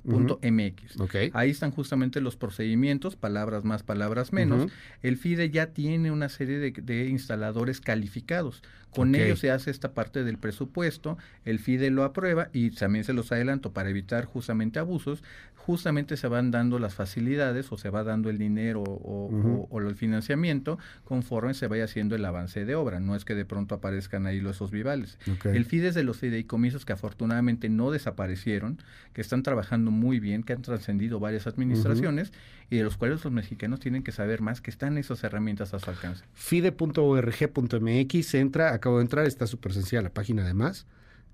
.mx. 0.05 0.97
Ahí 1.33 1.51
están 1.51 1.71
justamente 1.71 2.21
los 2.21 2.37
procedimientos, 2.37 3.17
palabras 3.17 3.65
más, 3.65 3.83
palabras 3.83 4.33
menos. 4.33 4.71
El 5.03 5.17
FIDE 5.17 5.51
ya 5.51 5.69
tiene 5.69 6.11
una 6.11 6.29
serie 6.29 6.59
de, 6.59 7.09
instaladores 7.09 7.81
calificados. 7.81 8.63
Con 8.95 9.15
ellos 9.15 9.41
se 9.41 9.51
hace 9.51 9.71
esta 9.71 9.93
parte 9.93 10.25
del 10.25 10.39
presupuesto, 10.39 11.19
el 11.45 11.59
FIDE 11.59 11.91
lo 11.91 12.05
aprueba 12.05 12.49
y 12.53 12.71
también 12.71 13.05
se 13.05 13.13
los 13.13 13.31
adelanto 13.33 13.73
para 13.73 13.91
evitar 13.91 14.25
justamente 14.25 14.79
abusos. 14.79 15.23
Justamente 15.55 16.17
se 16.17 16.27
van 16.27 16.51
dando 16.51 16.79
las 16.79 16.95
facilidades 16.95 17.71
o 17.71 17.77
se 17.77 17.91
va 17.91 18.03
dando 18.03 18.31
el 18.31 18.39
dinero 18.39 18.83
o, 18.83 19.79
el 19.79 19.95
financiamiento 19.95 20.79
conforme 21.05 21.55
se 21.55 21.67
vaya 21.67 21.85
haciendo 21.85 22.17
el 22.17 22.25
avance 22.25 22.65
de 22.65 22.75
obra. 22.75 22.99
No 22.99 23.15
es 23.15 23.25
que 23.25 23.35
de 23.35 23.45
pronto 23.45 23.75
aparezcan 23.75 24.27
ahí 24.27 24.41
los 24.41 24.51
esos 24.51 24.71
vivales. 24.71 25.19
El 25.45 25.65
FIDE 25.65 25.89
es 25.89 25.95
de 25.95 26.03
los 26.03 26.19
fideicomisos 26.19 26.85
que 26.85 26.93
afortunadamente 26.93 27.69
no 27.69 27.91
desaparecieron, 27.91 28.79
que 29.13 29.21
están 29.21 29.43
trabajando 29.43 29.91
muy 29.91 30.21
bien, 30.21 30.43
que 30.43 30.53
han 30.53 30.63
trascendido 30.63 31.21
varias 31.21 31.47
administraciones 31.47 32.33
y 32.71 32.77
de 32.77 32.85
los 32.85 32.97
cuales 32.97 33.23
los 33.25 33.33
mexicanos 33.33 33.81
tienen 33.81 34.03
que 34.03 34.13
saber 34.13 34.41
más 34.41 34.61
que 34.61 34.71
están 34.71 34.97
esas 34.97 35.23
herramientas 35.25 35.75
a 35.75 35.81
su 35.81 35.91
alcance. 35.91 36.25
Fide.org.mx, 36.35 38.35
entra, 38.35 38.73
acabo 38.81 38.99
de 38.99 39.03
entrar, 39.03 39.27
está 39.27 39.47
súper 39.47 39.73
sencilla 39.73 40.03
la 40.03 40.13
página 40.13 40.43
además 40.43 40.87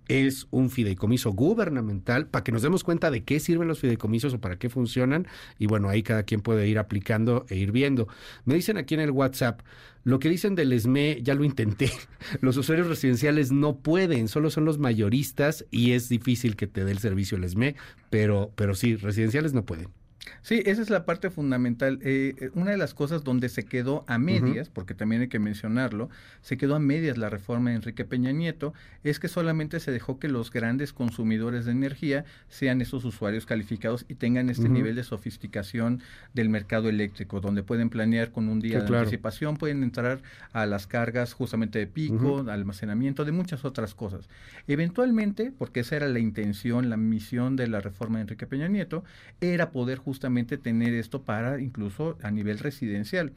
es 0.08 0.46
un 0.50 0.70
fideicomiso 0.70 1.32
gubernamental 1.32 2.26
para 2.26 2.44
que 2.44 2.52
nos 2.52 2.62
demos 2.62 2.84
cuenta 2.84 3.10
de 3.10 3.24
qué 3.24 3.40
sirven 3.40 3.68
los 3.68 3.80
fideicomisos 3.80 4.34
o 4.34 4.40
para 4.40 4.58
qué 4.58 4.68
funcionan 4.68 5.26
y 5.58 5.66
bueno, 5.66 5.88
ahí 5.88 6.02
cada 6.02 6.22
quien 6.22 6.40
puede 6.40 6.68
ir 6.68 6.78
aplicando 6.78 7.46
e 7.48 7.56
ir 7.56 7.72
viendo. 7.72 8.08
Me 8.44 8.54
dicen 8.54 8.76
aquí 8.76 8.94
en 8.94 9.00
el 9.00 9.10
WhatsApp, 9.10 9.60
lo 10.04 10.18
que 10.18 10.28
dicen 10.28 10.54
del 10.54 10.72
ESME 10.72 11.20
ya 11.22 11.34
lo 11.34 11.44
intenté, 11.44 11.90
los 12.40 12.56
usuarios 12.56 12.86
residenciales 12.86 13.52
no 13.52 13.78
pueden, 13.78 14.28
solo 14.28 14.50
son 14.50 14.64
los 14.64 14.78
mayoristas 14.78 15.66
y 15.70 15.92
es 15.92 16.08
difícil 16.08 16.56
que 16.56 16.66
te 16.66 16.84
dé 16.84 16.92
el 16.92 16.98
servicio 16.98 17.36
el 17.36 17.44
ESME, 17.44 17.74
pero, 18.10 18.52
pero 18.54 18.74
sí, 18.74 18.96
residenciales 18.96 19.52
no 19.52 19.64
pueden. 19.64 19.88
Sí, 20.42 20.62
esa 20.66 20.82
es 20.82 20.90
la 20.90 21.04
parte 21.04 21.30
fundamental. 21.30 21.98
Eh, 22.02 22.34
eh, 22.38 22.50
una 22.54 22.70
de 22.70 22.76
las 22.76 22.94
cosas 22.94 23.24
donde 23.24 23.48
se 23.48 23.64
quedó 23.64 24.04
a 24.06 24.18
medias, 24.18 24.68
porque 24.68 24.94
también 24.94 25.22
hay 25.22 25.28
que 25.28 25.38
mencionarlo, 25.38 26.08
se 26.40 26.56
quedó 26.56 26.74
a 26.74 26.78
medias 26.78 27.18
la 27.18 27.30
reforma 27.30 27.70
de 27.70 27.76
Enrique 27.76 28.04
Peña 28.04 28.32
Nieto, 28.32 28.74
es 29.04 29.18
que 29.18 29.28
solamente 29.28 29.80
se 29.80 29.90
dejó 29.90 30.18
que 30.18 30.28
los 30.28 30.50
grandes 30.50 30.92
consumidores 30.92 31.64
de 31.64 31.72
energía 31.72 32.24
sean 32.48 32.80
esos 32.80 33.04
usuarios 33.04 33.46
calificados 33.46 34.04
y 34.08 34.14
tengan 34.14 34.50
este 34.50 34.68
nivel 34.68 34.96
de 34.96 35.04
sofisticación 35.04 36.00
del 36.34 36.48
mercado 36.48 36.88
eléctrico, 36.88 37.40
donde 37.40 37.62
pueden 37.62 37.90
planear 37.90 38.30
con 38.30 38.48
un 38.48 38.60
día 38.60 38.80
de 38.80 38.96
anticipación, 38.98 39.56
pueden 39.56 39.82
entrar 39.82 40.20
a 40.52 40.66
las 40.66 40.86
cargas 40.86 41.32
justamente 41.32 41.78
de 41.78 41.86
pico, 41.86 42.44
almacenamiento, 42.48 43.24
de 43.24 43.32
muchas 43.32 43.64
otras 43.64 43.94
cosas. 43.94 44.28
Eventualmente, 44.66 45.52
porque 45.56 45.80
esa 45.80 45.96
era 45.96 46.08
la 46.08 46.18
intención, 46.18 46.90
la 46.90 46.96
misión 46.96 47.56
de 47.56 47.68
la 47.68 47.80
reforma 47.80 48.18
de 48.18 48.22
Enrique 48.22 48.46
Peña 48.46 48.68
Nieto, 48.68 49.04
era 49.40 49.70
poder 49.70 49.98
justamente 49.98 50.15
justamente 50.16 50.56
tener 50.56 50.94
esto 50.94 51.22
para 51.22 51.60
incluso 51.60 52.16
a 52.22 52.30
nivel 52.30 52.58
residencial. 52.58 53.32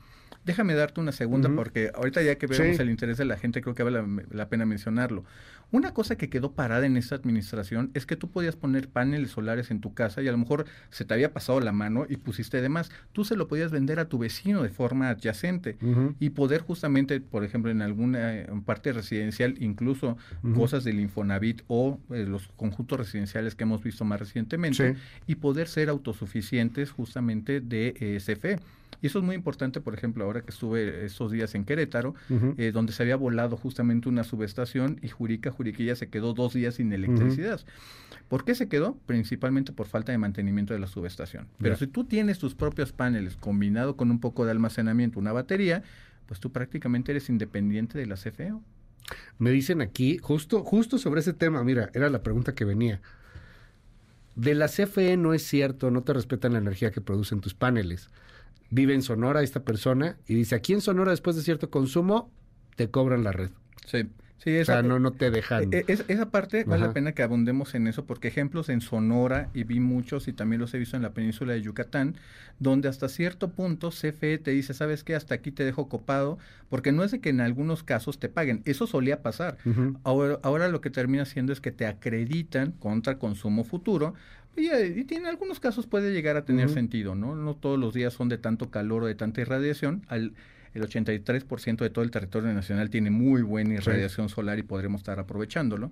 Déjame 0.49 0.73
darte 0.73 0.99
una 0.99 1.11
segunda 1.11 1.47
porque 1.53 1.91
ahorita 1.93 2.23
ya 2.23 2.39
que 2.39 2.47
vemos 2.47 2.79
el 2.79 2.89
interés 2.89 3.19
de 3.19 3.25
la 3.25 3.37
gente 3.37 3.61
creo 3.61 3.75
que 3.75 3.83
vale 3.83 4.01
la, 4.31 4.49
pena 4.49 4.65
mencionarlo. 4.65 5.23
Una 5.71 5.93
cosa 5.93 6.15
que 6.15 6.27
quedó 6.27 6.53
parada 6.53 6.87
en 6.87 6.97
esta 6.97 7.13
administración 7.13 7.91
es 7.93 8.07
que 8.07 8.15
tú 8.15 8.31
podías 8.31 8.55
poner 8.55 8.89
paneles 8.89 9.29
solares 9.29 9.69
en 9.69 9.79
tu 9.79 9.93
casa 9.93 10.23
y 10.23 10.27
a 10.27 10.31
lo 10.31 10.39
mejor 10.39 10.65
se 10.89 11.05
te 11.05 11.13
había 11.13 11.33
pasado 11.33 11.59
la 11.59 11.71
mano 11.71 12.07
y 12.09 12.17
pusiste 12.17 12.63
de 12.63 12.67
más. 12.67 12.89
Tú 13.13 13.25
se 13.25 13.35
lo 13.35 13.47
podías 13.47 13.71
vender 13.71 13.99
a 13.99 14.05
tu 14.05 14.17
vecino 14.17 14.63
de 14.63 14.69
forma 14.69 15.09
adyacente 15.09 15.77
y 16.19 16.31
poder 16.31 16.61
justamente, 16.61 17.21
por 17.21 17.43
ejemplo, 17.43 17.69
en 17.69 17.83
alguna 17.83 18.47
parte 18.65 18.91
residencial, 18.91 19.53
incluso 19.59 20.17
cosas 20.55 20.83
del 20.83 20.99
Infonavit 20.99 21.61
o 21.67 21.99
eh, 22.09 22.25
los 22.27 22.47
conjuntos 22.57 22.97
residenciales 22.97 23.53
que 23.53 23.65
hemos 23.65 23.83
visto 23.83 24.03
más 24.03 24.19
recientemente 24.19 24.95
y 25.27 25.35
poder 25.35 25.67
ser 25.67 25.89
autosuficientes 25.89 26.89
justamente 26.89 27.61
de 27.61 27.93
eh, 27.99 28.17
CFE. 28.17 28.57
Y 29.01 29.07
eso 29.07 29.19
es 29.19 29.25
muy 29.25 29.35
importante, 29.35 29.79
por 29.79 29.93
ejemplo, 29.93 30.25
ahora 30.25 30.41
que 30.41 30.51
estuve 30.51 31.05
esos 31.05 31.31
días 31.31 31.55
en 31.55 31.63
Querétaro, 31.63 32.15
eh, 32.57 32.71
donde 32.73 32.91
se 32.91 33.03
había 33.03 33.15
volado 33.15 33.55
justamente 33.55 34.09
una 34.09 34.23
subestación 34.23 34.99
y 35.01 35.07
Jurica, 35.07 35.51
Juriquilla 35.51 35.95
se 35.95 36.09
quedó 36.09 36.33
dos 36.33 36.53
días 36.53 36.75
sin 36.75 36.91
electricidad. 36.91 37.61
¿Por 38.27 38.43
qué 38.43 38.55
se 38.55 38.67
quedó? 38.67 38.97
Principalmente 39.05 39.71
por 39.71 39.87
falta 39.87 40.11
de 40.11 40.17
mantenimiento 40.17 40.73
de 40.73 40.79
la 40.79 40.87
subestación. 40.87 41.47
Pero 41.59 41.77
si 41.77 41.87
tú 41.87 42.03
tienes 42.03 42.39
tus 42.39 42.55
propios 42.55 42.91
paneles 42.91 43.37
combinado 43.37 43.95
con 43.95 44.11
un 44.11 44.19
poco 44.19 44.45
de 44.45 44.51
almacenamiento, 44.51 45.19
una 45.19 45.31
batería, 45.31 45.83
pues 46.25 46.39
tú 46.39 46.51
prácticamente 46.51 47.11
eres 47.11 47.29
independiente 47.29 47.97
de 47.97 48.05
la 48.05 48.15
CFE. 48.15 48.53
Me 49.39 49.49
dicen 49.49 49.81
aquí, 49.81 50.17
justo, 50.17 50.63
justo 50.63 50.97
sobre 50.97 51.21
ese 51.21 51.33
tema, 51.33 51.63
mira, 51.63 51.89
era 51.93 52.09
la 52.09 52.21
pregunta 52.21 52.53
que 52.53 52.65
venía. 52.65 53.01
De 54.35 54.53
la 54.55 54.67
CFE 54.67 55.17
no 55.17 55.33
es 55.33 55.43
cierto, 55.43 55.89
no 55.89 56.03
te 56.03 56.13
respetan 56.13 56.53
la 56.53 56.59
energía 56.59 56.91
que 56.91 57.01
producen 57.01 57.39
tus 57.39 57.53
paneles 57.53 58.09
vive 58.69 58.93
en 58.93 59.01
Sonora 59.01 59.41
esta 59.43 59.63
persona 59.63 60.17
y 60.27 60.35
dice, 60.35 60.55
aquí 60.55 60.73
en 60.73 60.81
Sonora 60.81 61.11
después 61.11 61.35
de 61.35 61.41
cierto 61.41 61.69
consumo 61.69 62.31
te 62.75 62.89
cobran 62.89 63.23
la 63.23 63.31
red. 63.31 63.49
Sí. 63.85 64.07
Sí, 64.39 64.51
esa, 64.51 64.71
o 64.71 64.75
sea, 64.75 64.83
no, 64.83 64.99
no 64.99 65.11
te 65.11 65.31
dejan. 65.31 65.73
E, 65.73 65.83
e, 65.85 65.97
esa 66.07 66.31
parte 66.31 66.63
vale 66.63 66.87
la 66.87 66.93
pena 66.93 67.11
que 67.11 67.23
abundemos 67.23 67.75
en 67.75 67.87
eso, 67.87 68.05
porque 68.05 68.29
ejemplos 68.29 68.69
en 68.69 68.79
Sonora, 68.79 69.49
y 69.53 69.65
vi 69.65 69.81
muchos 69.81 70.29
y 70.29 70.33
también 70.33 70.61
los 70.61 70.73
he 70.73 70.77
visto 70.77 70.95
en 70.95 71.03
la 71.03 71.13
península 71.13 71.51
de 71.53 71.61
Yucatán, 71.61 72.15
donde 72.57 72.87
hasta 72.87 73.09
cierto 73.09 73.49
punto 73.49 73.89
CFE 73.89 74.37
te 74.37 74.51
dice, 74.51 74.73
¿sabes 74.73 75.03
qué? 75.03 75.13
Hasta 75.15 75.35
aquí 75.35 75.51
te 75.51 75.65
dejo 75.65 75.89
copado, 75.89 76.37
porque 76.69 76.93
no 76.93 77.03
es 77.03 77.11
de 77.11 77.19
que 77.19 77.29
en 77.29 77.41
algunos 77.41 77.83
casos 77.83 78.17
te 78.17 78.29
paguen, 78.29 78.61
eso 78.63 78.87
solía 78.87 79.21
pasar. 79.21 79.57
ahora, 80.03 80.39
ahora 80.41 80.69
lo 80.69 80.79
que 80.79 80.89
termina 80.89 81.23
haciendo 81.23 81.51
es 81.51 81.59
que 81.59 81.71
te 81.71 81.85
acreditan 81.85 82.71
contra 82.71 83.19
consumo 83.19 83.65
futuro, 83.65 84.13
y, 84.59 85.03
tiene, 85.05 85.23
en 85.23 85.29
algunos 85.29 85.59
casos 85.59 85.87
puede 85.87 86.11
llegar 86.11 86.37
a 86.37 86.45
tener 86.45 86.69
sentido, 86.69 87.15
¿no? 87.15 87.35
No 87.35 87.55
todos 87.55 87.79
los 87.79 87.93
días 87.93 88.13
son 88.13 88.29
de 88.29 88.37
tanto 88.37 88.69
calor 88.69 89.03
o 89.03 89.07
de 89.07 89.15
tanta 89.15 89.41
irradiación. 89.41 90.05
Al, 90.07 90.33
el 90.73 90.83
83% 90.83 91.77
de 91.77 91.89
todo 91.89 92.03
el 92.03 92.11
territorio 92.11 92.53
nacional 92.53 92.89
tiene 92.89 93.09
muy 93.09 93.41
buena 93.41 93.75
irradiación 93.75 94.29
solar 94.29 94.59
y 94.59 94.63
podremos 94.63 95.01
estar 95.01 95.19
aprovechándolo. 95.19 95.91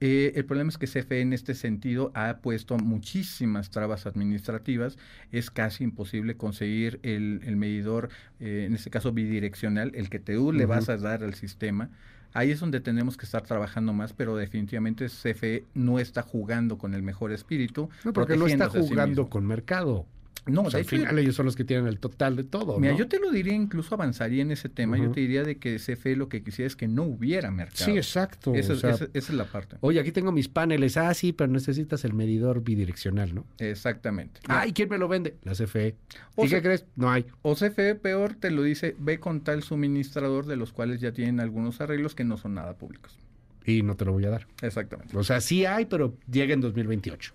Eh, 0.00 0.32
el 0.36 0.44
problema 0.44 0.68
es 0.68 0.76
que 0.76 0.86
CFE 0.86 1.22
en 1.22 1.32
este 1.32 1.54
sentido 1.54 2.12
ha 2.14 2.38
puesto 2.38 2.76
muchísimas 2.76 3.70
trabas 3.70 4.06
administrativas. 4.06 4.98
Es 5.32 5.50
casi 5.50 5.84
imposible 5.84 6.36
conseguir 6.36 7.00
el, 7.02 7.40
medidor, 7.56 8.10
eh, 8.40 8.64
en 8.66 8.74
este 8.74 8.90
caso 8.90 9.12
bidireccional, 9.12 9.92
el 9.94 10.10
que 10.10 10.18
tú 10.18 10.52
le 10.52 10.66
vas 10.66 10.88
a 10.88 10.96
dar 10.96 11.22
al 11.22 11.34
sistema. 11.34 11.90
Ahí 12.32 12.50
es 12.50 12.60
donde 12.60 12.80
tenemos 12.80 13.16
que 13.16 13.24
estar 13.24 13.42
trabajando 13.42 13.92
más, 13.92 14.12
pero 14.12 14.36
definitivamente 14.36 15.06
CFE 15.06 15.64
no 15.74 15.98
está 15.98 16.22
jugando 16.22 16.78
con 16.78 16.94
el 16.94 17.02
mejor 17.02 17.32
espíritu. 17.32 17.88
No, 18.04 18.12
porque 18.12 18.36
no 18.36 18.46
está 18.46 18.68
jugando 18.68 19.28
con 19.28 19.46
mercado. 19.46 20.06
No, 20.46 20.62
al 20.72 20.84
final 20.84 21.18
ellos 21.18 21.34
son 21.34 21.46
los 21.46 21.56
que 21.56 21.64
tienen 21.64 21.88
el 21.88 21.98
total 21.98 22.36
de 22.36 22.44
todo. 22.44 22.78
Mira, 22.78 22.96
yo 22.96 23.08
te 23.08 23.18
lo 23.18 23.30
diría, 23.30 23.52
incluso 23.52 23.94
avanzaría 23.94 24.42
en 24.42 24.52
ese 24.52 24.68
tema. 24.68 24.96
Yo 24.96 25.10
te 25.10 25.20
diría 25.20 25.42
de 25.42 25.58
que 25.58 25.76
CFE 25.76 26.16
lo 26.16 26.28
que 26.28 26.42
quisiera 26.42 26.66
es 26.66 26.76
que 26.76 26.86
no 26.88 27.02
hubiera 27.02 27.50
mercado. 27.50 27.84
Sí, 27.84 27.96
exacto. 27.96 28.54
Esa, 28.54 28.74
es 29.12 29.30
la 29.30 29.44
parte. 29.44 29.76
Oye, 29.80 29.98
aquí 29.98 30.12
tengo 30.12 30.30
mis 30.30 30.48
paneles. 30.48 30.96
Ah, 30.96 31.12
sí, 31.14 31.32
pero 31.32 31.52
necesitas 31.52 32.04
el 32.04 32.14
medidor 32.14 32.62
bidireccional, 32.62 33.34
¿no? 33.34 33.44
Exactamente. 33.58 34.40
Ay, 34.46 34.72
¿quién 34.72 34.88
me 34.88 34.98
lo 34.98 35.08
vende? 35.08 35.36
La 35.42 35.52
CFE. 35.52 35.96
¿Y 36.36 36.48
qué 36.48 36.62
crees? 36.62 36.86
No 36.94 37.10
hay. 37.10 37.26
O 37.42 37.54
CFE, 37.54 37.96
peor, 37.96 38.34
te 38.34 38.50
lo 38.50 38.62
dice, 38.62 38.94
ve 38.98 39.18
con 39.18 39.40
tal 39.40 39.62
suministrador 39.62 40.46
de 40.46 40.56
los 40.56 40.72
cuales 40.72 41.00
ya 41.00 41.12
tienen 41.12 41.40
algunos 41.40 41.80
arreglos 41.80 42.14
que 42.14 42.24
no 42.24 42.36
son 42.36 42.54
nada 42.54 42.74
públicos. 42.74 43.18
Y 43.64 43.82
no 43.82 43.96
te 43.96 44.04
lo 44.04 44.12
voy 44.12 44.24
a 44.26 44.30
dar. 44.30 44.46
Exactamente. 44.62 45.16
O 45.16 45.24
sea, 45.24 45.40
sí 45.40 45.66
hay, 45.66 45.86
pero 45.86 46.16
llega 46.30 46.54
en 46.54 46.60
2028. 46.60 47.34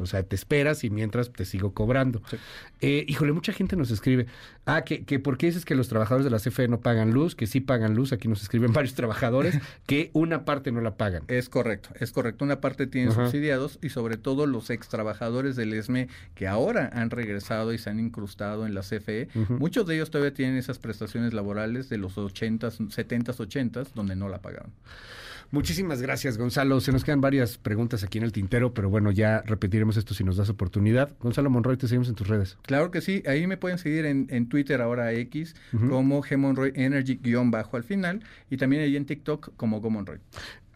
O 0.00 0.06
sea, 0.06 0.22
te 0.22 0.34
esperas 0.34 0.84
y 0.84 0.90
mientras 0.90 1.32
te 1.32 1.44
sigo 1.44 1.72
cobrando. 1.72 2.22
Eh, 2.80 3.04
híjole, 3.08 3.32
mucha 3.32 3.52
gente 3.52 3.76
nos 3.76 3.90
escribe, 3.90 4.26
ah, 4.66 4.82
que, 4.82 5.04
que 5.04 5.18
¿por 5.18 5.38
qué 5.38 5.46
dices 5.46 5.64
que 5.64 5.74
los 5.74 5.88
trabajadores 5.88 6.24
de 6.24 6.30
la 6.30 6.38
CFE 6.38 6.68
no 6.68 6.80
pagan 6.80 7.12
luz? 7.12 7.34
Que 7.34 7.46
sí 7.46 7.60
pagan 7.60 7.94
luz, 7.94 8.12
aquí 8.12 8.28
nos 8.28 8.42
escriben 8.42 8.72
varios 8.74 8.94
trabajadores, 8.94 9.58
que 9.86 10.10
una 10.12 10.44
parte 10.44 10.72
no 10.72 10.80
la 10.80 10.96
pagan. 10.96 11.22
Es 11.28 11.48
correcto, 11.48 11.90
es 12.00 12.12
correcto. 12.12 12.44
Una 12.44 12.60
parte 12.60 12.86
tienen 12.86 13.12
subsidiados 13.12 13.78
y 13.82 13.90
sobre 13.90 14.16
todo 14.16 14.46
los 14.46 14.70
ex 14.70 14.88
trabajadores 14.88 15.56
del 15.56 15.72
ESME 15.72 16.08
que 16.34 16.46
ahora 16.46 16.90
han 16.92 17.10
regresado 17.10 17.72
y 17.72 17.78
se 17.78 17.90
han 17.90 18.00
incrustado 18.00 18.66
en 18.66 18.74
la 18.74 18.82
CFE. 18.82 19.28
Muchos 19.48 19.86
de 19.86 19.96
ellos 19.96 20.10
todavía 20.10 20.34
tienen 20.34 20.56
esas 20.56 20.78
prestaciones 20.78 21.32
laborales 21.32 21.88
de 21.88 21.98
los 21.98 22.16
80s, 22.16 22.78
70s, 22.88 23.36
80s, 23.36 23.92
donde 23.94 24.16
no 24.16 24.28
la 24.28 24.40
pagaron. 24.40 24.72
Muchísimas 25.54 26.02
gracias, 26.02 26.36
Gonzalo. 26.36 26.80
Se 26.80 26.90
nos 26.90 27.04
quedan 27.04 27.20
varias 27.20 27.58
preguntas 27.58 28.02
aquí 28.02 28.18
en 28.18 28.24
el 28.24 28.32
tintero, 28.32 28.74
pero 28.74 28.90
bueno, 28.90 29.12
ya 29.12 29.40
repetiremos 29.42 29.96
esto 29.96 30.12
si 30.12 30.24
nos 30.24 30.36
das 30.36 30.48
oportunidad. 30.48 31.16
Gonzalo 31.20 31.48
Monroy, 31.48 31.76
te 31.76 31.86
seguimos 31.86 32.08
en 32.08 32.16
tus 32.16 32.26
redes. 32.26 32.58
Claro 32.62 32.90
que 32.90 33.00
sí. 33.00 33.22
Ahí 33.24 33.46
me 33.46 33.56
pueden 33.56 33.78
seguir 33.78 34.04
en, 34.04 34.26
en 34.30 34.48
Twitter, 34.48 34.80
ahora 34.80 35.12
X, 35.12 35.54
como 35.88 36.24
G 36.24 36.36
Monroy 36.36 36.72
Energy 36.74 37.20
guion 37.22 37.52
bajo 37.52 37.76
al 37.76 37.84
final, 37.84 38.24
y 38.50 38.56
también 38.56 38.82
ahí 38.82 38.96
en 38.96 39.06
TikTok 39.06 39.52
como 39.56 39.80
Go 39.80 39.90
Monroy. 39.90 40.18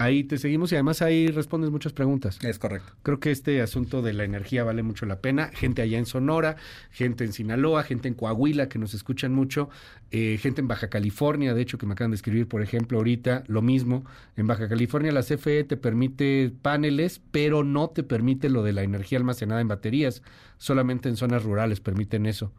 Ahí 0.01 0.23
te 0.23 0.39
seguimos 0.39 0.71
y 0.71 0.77
además 0.77 1.03
ahí 1.03 1.27
respondes 1.27 1.73
muchas 1.73 1.93
preguntas. 1.93 2.39
Es 2.45 2.61
correcto. 2.61 2.93
Creo 3.03 3.19
que 3.19 3.33
este 3.33 3.61
asunto 3.61 4.01
de 4.01 4.13
la 4.13 4.23
energía 4.23 4.63
vale 4.63 4.85
mucho 4.85 5.07
la 5.07 5.21
pena. 5.21 5.51
Gente 5.53 5.83
allá 5.83 5.99
en 5.99 6.07
Sonora, 6.07 6.55
gente 6.93 7.25
en 7.25 7.33
Sinaloa, 7.33 7.83
gente 7.83 8.07
en 8.07 8.15
Coahuila 8.15 8.69
que 8.69 8.79
nos 8.79 8.95
escuchan 8.95 9.35
mucho, 9.35 9.71
eh, 10.13 10.39
gente 10.41 10.61
en 10.61 10.69
Baja 10.69 10.89
California, 10.89 11.53
de 11.53 11.63
hecho 11.63 11.79
que 11.79 11.87
me 11.87 11.95
acaban 11.95 12.13
de 12.13 12.15
escribir, 12.15 12.47
por 12.47 12.63
ejemplo, 12.63 12.99
ahorita, 12.99 13.43
lo 13.49 13.61
mismo. 13.61 14.05
En 14.37 14.47
Baja 14.47 14.69
California 14.69 15.11
la 15.11 15.25
CFE 15.25 15.65
te 15.65 15.77
permite 15.77 16.53
paneles, 16.63 17.21
pero 17.33 17.65
no 17.65 17.91
te 17.91 18.05
permite 18.05 18.51
lo 18.51 18.63
de 18.63 18.75
la 18.75 18.85
energía 18.85 19.19
almacenada 19.19 19.61
en 19.61 19.67
baterías. 19.67 20.23
Solamente 20.59 21.09
en 21.09 21.17
zonas 21.17 21.43
rurales 21.43 21.81
permiten 21.81 22.27
eso. 22.27 22.53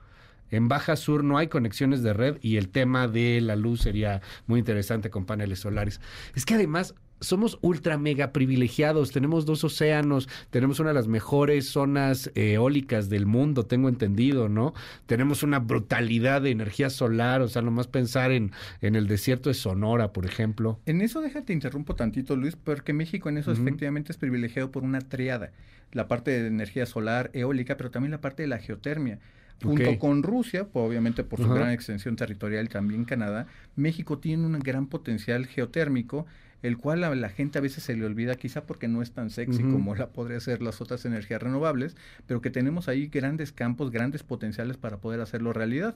En 0.52 0.68
Baja 0.68 0.98
Sur 0.98 1.24
no 1.24 1.38
hay 1.38 1.48
conexiones 1.48 2.04
de 2.04 2.12
red 2.12 2.38
y 2.42 2.58
el 2.58 2.68
tema 2.68 3.08
de 3.08 3.40
la 3.40 3.56
luz 3.56 3.82
sería 3.82 4.22
muy 4.46 4.60
interesante 4.60 5.10
con 5.10 5.26
paneles 5.26 5.60
solares. 5.60 6.02
Es 6.36 6.44
que 6.44 6.56
además 6.56 6.96
somos 7.22 7.58
ultra 7.62 7.98
mega 7.98 8.32
privilegiados, 8.32 9.12
tenemos 9.12 9.46
dos 9.46 9.64
océanos, 9.64 10.30
tenemos 10.50 10.80
una 10.80 10.90
de 10.90 10.96
las 10.96 11.08
mejores 11.08 11.70
zonas 11.70 12.32
eólicas 12.36 13.10
del 13.10 13.26
mundo, 13.26 13.66
tengo 13.66 13.90
entendido, 13.90 14.50
¿no? 14.50 14.74
Tenemos 15.06 15.44
una 15.44 15.60
brutalidad 15.60 16.42
de 16.42 16.52
energía 16.52 16.90
solar, 16.90 17.42
o 17.42 17.48
sea, 17.48 17.62
nomás 17.62 17.88
pensar 17.88 18.32
en, 18.32 18.52
en 18.82 18.96
el 18.96 19.08
desierto 19.08 19.50
de 19.50 19.54
Sonora, 19.54 20.14
por 20.14 20.26
ejemplo. 20.26 20.80
En 20.86 21.02
eso 21.02 21.22
déjate 21.22 21.54
interrumpo 21.54 21.96
tantito, 21.96 22.36
Luis, 22.36 22.56
porque 22.56 22.94
México 22.94 23.30
en 23.30 23.38
eso 23.38 23.52
efectivamente 23.52 24.12
es 24.12 24.18
privilegiado 24.18 24.72
por 24.72 24.84
una 24.84 25.00
triada, 25.00 25.52
la 25.92 26.08
parte 26.08 26.32
de 26.32 26.48
energía 26.48 26.86
solar, 26.86 27.32
eólica, 27.34 27.78
pero 27.78 27.92
también 27.92 28.12
la 28.12 28.22
parte 28.22 28.44
de 28.44 28.48
la 28.48 28.60
geotermia. 28.60 29.20
Junto 29.62 30.00
con 30.00 30.24
Rusia, 30.24 30.68
pues, 30.70 30.86
obviamente 30.86 31.26
por 31.26 31.40
su 31.40 31.50
gran 31.50 31.72
extensión 31.72 32.16
territorial, 32.16 32.70
también 32.70 33.04
Canadá, 33.04 33.48
México 33.76 34.18
tiene 34.18 34.46
un 34.46 34.58
gran 34.60 34.88
potencial 34.88 35.48
geotérmico 35.48 36.26
el 36.62 36.78
cual 36.78 37.04
a 37.04 37.16
la 37.16 37.30
gente 37.30 37.58
a 37.58 37.62
veces 37.62 37.84
se 37.84 37.96
le 37.96 38.06
olvida 38.06 38.36
quizá 38.36 38.66
porque 38.66 38.88
no 38.88 39.02
es 39.02 39.12
tan 39.12 39.30
sexy 39.30 39.64
como 39.64 39.96
la 39.96 40.10
podría 40.10 40.40
ser 40.40 40.62
las 40.62 40.82
otras 40.82 41.06
energías 41.06 41.42
renovables, 41.42 41.96
pero 42.28 42.42
que 42.42 42.50
tenemos 42.50 42.88
ahí 42.88 43.08
grandes 43.08 43.52
campos, 43.52 43.92
grandes 43.92 44.24
potenciales 44.24 44.78
para 44.78 44.98
poder 44.98 45.22
hacerlo 45.22 45.54
realidad. 45.54 45.96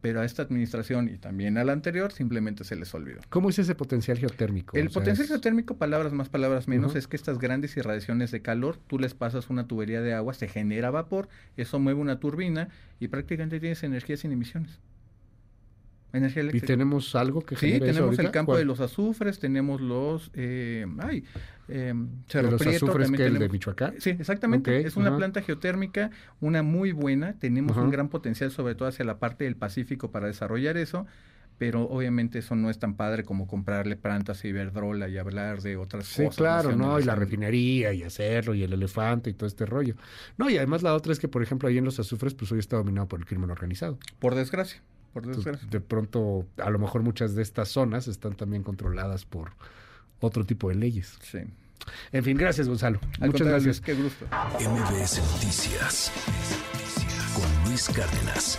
Pero 0.00 0.20
a 0.20 0.24
esta 0.24 0.42
administración 0.42 1.08
y 1.08 1.18
también 1.18 1.58
a 1.58 1.64
la 1.64 1.72
anterior 1.72 2.12
simplemente 2.12 2.62
se 2.62 2.76
les 2.76 2.94
olvidó. 2.94 3.20
¿Cómo 3.30 3.50
es 3.50 3.58
ese 3.58 3.74
potencial 3.74 4.16
geotérmico? 4.16 4.76
El 4.76 4.90
potencial 4.90 5.26
geotérmico, 5.26 5.76
palabras 5.76 6.12
más, 6.12 6.28
palabras 6.28 6.68
menos, 6.68 6.94
es 6.94 7.08
que 7.08 7.16
estas 7.16 7.40
grandes 7.40 7.76
irradiaciones 7.76 8.30
de 8.30 8.40
calor, 8.40 8.78
tú 8.86 9.00
les 9.00 9.14
pasas 9.14 9.50
una 9.50 9.66
tubería 9.66 10.00
de 10.00 10.14
agua, 10.14 10.34
se 10.34 10.46
genera 10.46 10.92
vapor, 10.92 11.28
eso 11.56 11.80
mueve 11.80 12.00
una 12.00 12.20
turbina 12.20 12.68
y 13.00 13.08
prácticamente 13.08 13.58
tienes 13.58 13.82
energía 13.82 14.16
sin 14.16 14.30
emisiones. 14.30 14.78
Energía 16.12 16.40
eléctrica. 16.40 16.64
¿Y 16.64 16.66
tenemos 16.66 17.14
algo 17.14 17.42
que 17.42 17.56
Sí, 17.56 17.78
tenemos 17.78 18.18
el 18.18 18.30
campo 18.30 18.56
de 18.56 18.64
los 18.64 18.80
azufres, 18.80 19.38
tenemos 19.38 19.80
los... 19.80 20.30
Eh, 20.34 20.86
ay, 21.00 21.24
eh, 21.68 21.94
Cerro 22.26 22.52
los 22.52 22.66
azufres 22.66 23.10
que 23.10 23.26
el 23.26 23.38
de 23.38 23.48
Michoacán? 23.48 23.94
Sí, 23.98 24.10
exactamente. 24.10 24.86
es 24.86 24.96
una 24.96 25.14
planta 25.16 25.42
geotérmica, 25.42 26.10
una 26.40 26.62
muy 26.62 26.92
buena. 26.92 27.34
Tenemos 27.34 27.76
un 27.76 27.90
gran 27.90 28.08
potencial, 28.08 28.50
sobre 28.50 28.74
todo 28.74 28.88
hacia 28.88 29.04
la 29.04 29.18
parte 29.18 29.44
del 29.44 29.56
Pacífico, 29.56 30.10
para 30.10 30.26
desarrollar 30.26 30.76
eso. 30.76 31.06
Pero 31.58 31.82
obviamente 31.82 32.38
eso 32.38 32.54
no 32.54 32.70
es 32.70 32.78
tan 32.78 32.94
padre 32.94 33.24
como 33.24 33.48
comprarle 33.48 33.96
plantas 33.96 34.44
y 34.44 34.48
Iberdrola 34.48 35.08
y 35.08 35.18
hablar 35.18 35.60
de 35.60 35.76
otras 35.76 36.08
cosas. 36.08 36.34
Sí, 36.34 36.38
claro, 36.38 36.76
¿no? 36.76 37.00
Y 37.00 37.02
la 37.02 37.16
refinería 37.16 37.92
y 37.92 38.04
hacerlo 38.04 38.54
y 38.54 38.62
el 38.62 38.72
elefante 38.72 39.28
y 39.28 39.34
todo 39.34 39.48
este 39.48 39.66
rollo. 39.66 39.96
No, 40.36 40.48
y 40.48 40.56
además 40.56 40.84
la 40.84 40.94
otra 40.94 41.12
es 41.12 41.18
que, 41.18 41.26
por 41.26 41.42
ejemplo, 41.42 41.68
ahí 41.68 41.76
en 41.76 41.84
los 41.84 41.98
azufres, 41.98 42.34
pues 42.34 42.52
hoy 42.52 42.60
está 42.60 42.76
dominado 42.76 43.08
por 43.08 43.18
el 43.18 43.26
crimen 43.26 43.50
organizado. 43.50 43.98
Por 44.20 44.36
desgracia 44.36 44.80
de 45.70 45.80
pronto, 45.80 46.46
a 46.58 46.70
lo 46.70 46.78
mejor 46.78 47.02
muchas 47.02 47.34
de 47.34 47.42
estas 47.42 47.68
zonas 47.68 48.08
están 48.08 48.34
también 48.34 48.62
controladas 48.62 49.24
por 49.24 49.52
otro 50.20 50.44
tipo 50.44 50.68
de 50.68 50.76
leyes. 50.76 51.18
Sí. 51.22 51.38
En 52.12 52.24
fin, 52.24 52.36
gracias 52.36 52.68
Gonzalo. 52.68 53.00
Muchas 53.20 53.46
gracias. 53.46 53.80
Qué 53.80 53.94
gusto. 53.94 54.26
MBS 54.26 55.20
Noticias 55.32 56.12
con 57.34 57.70
Luis 57.70 57.88
Cárdenas. 57.88 58.58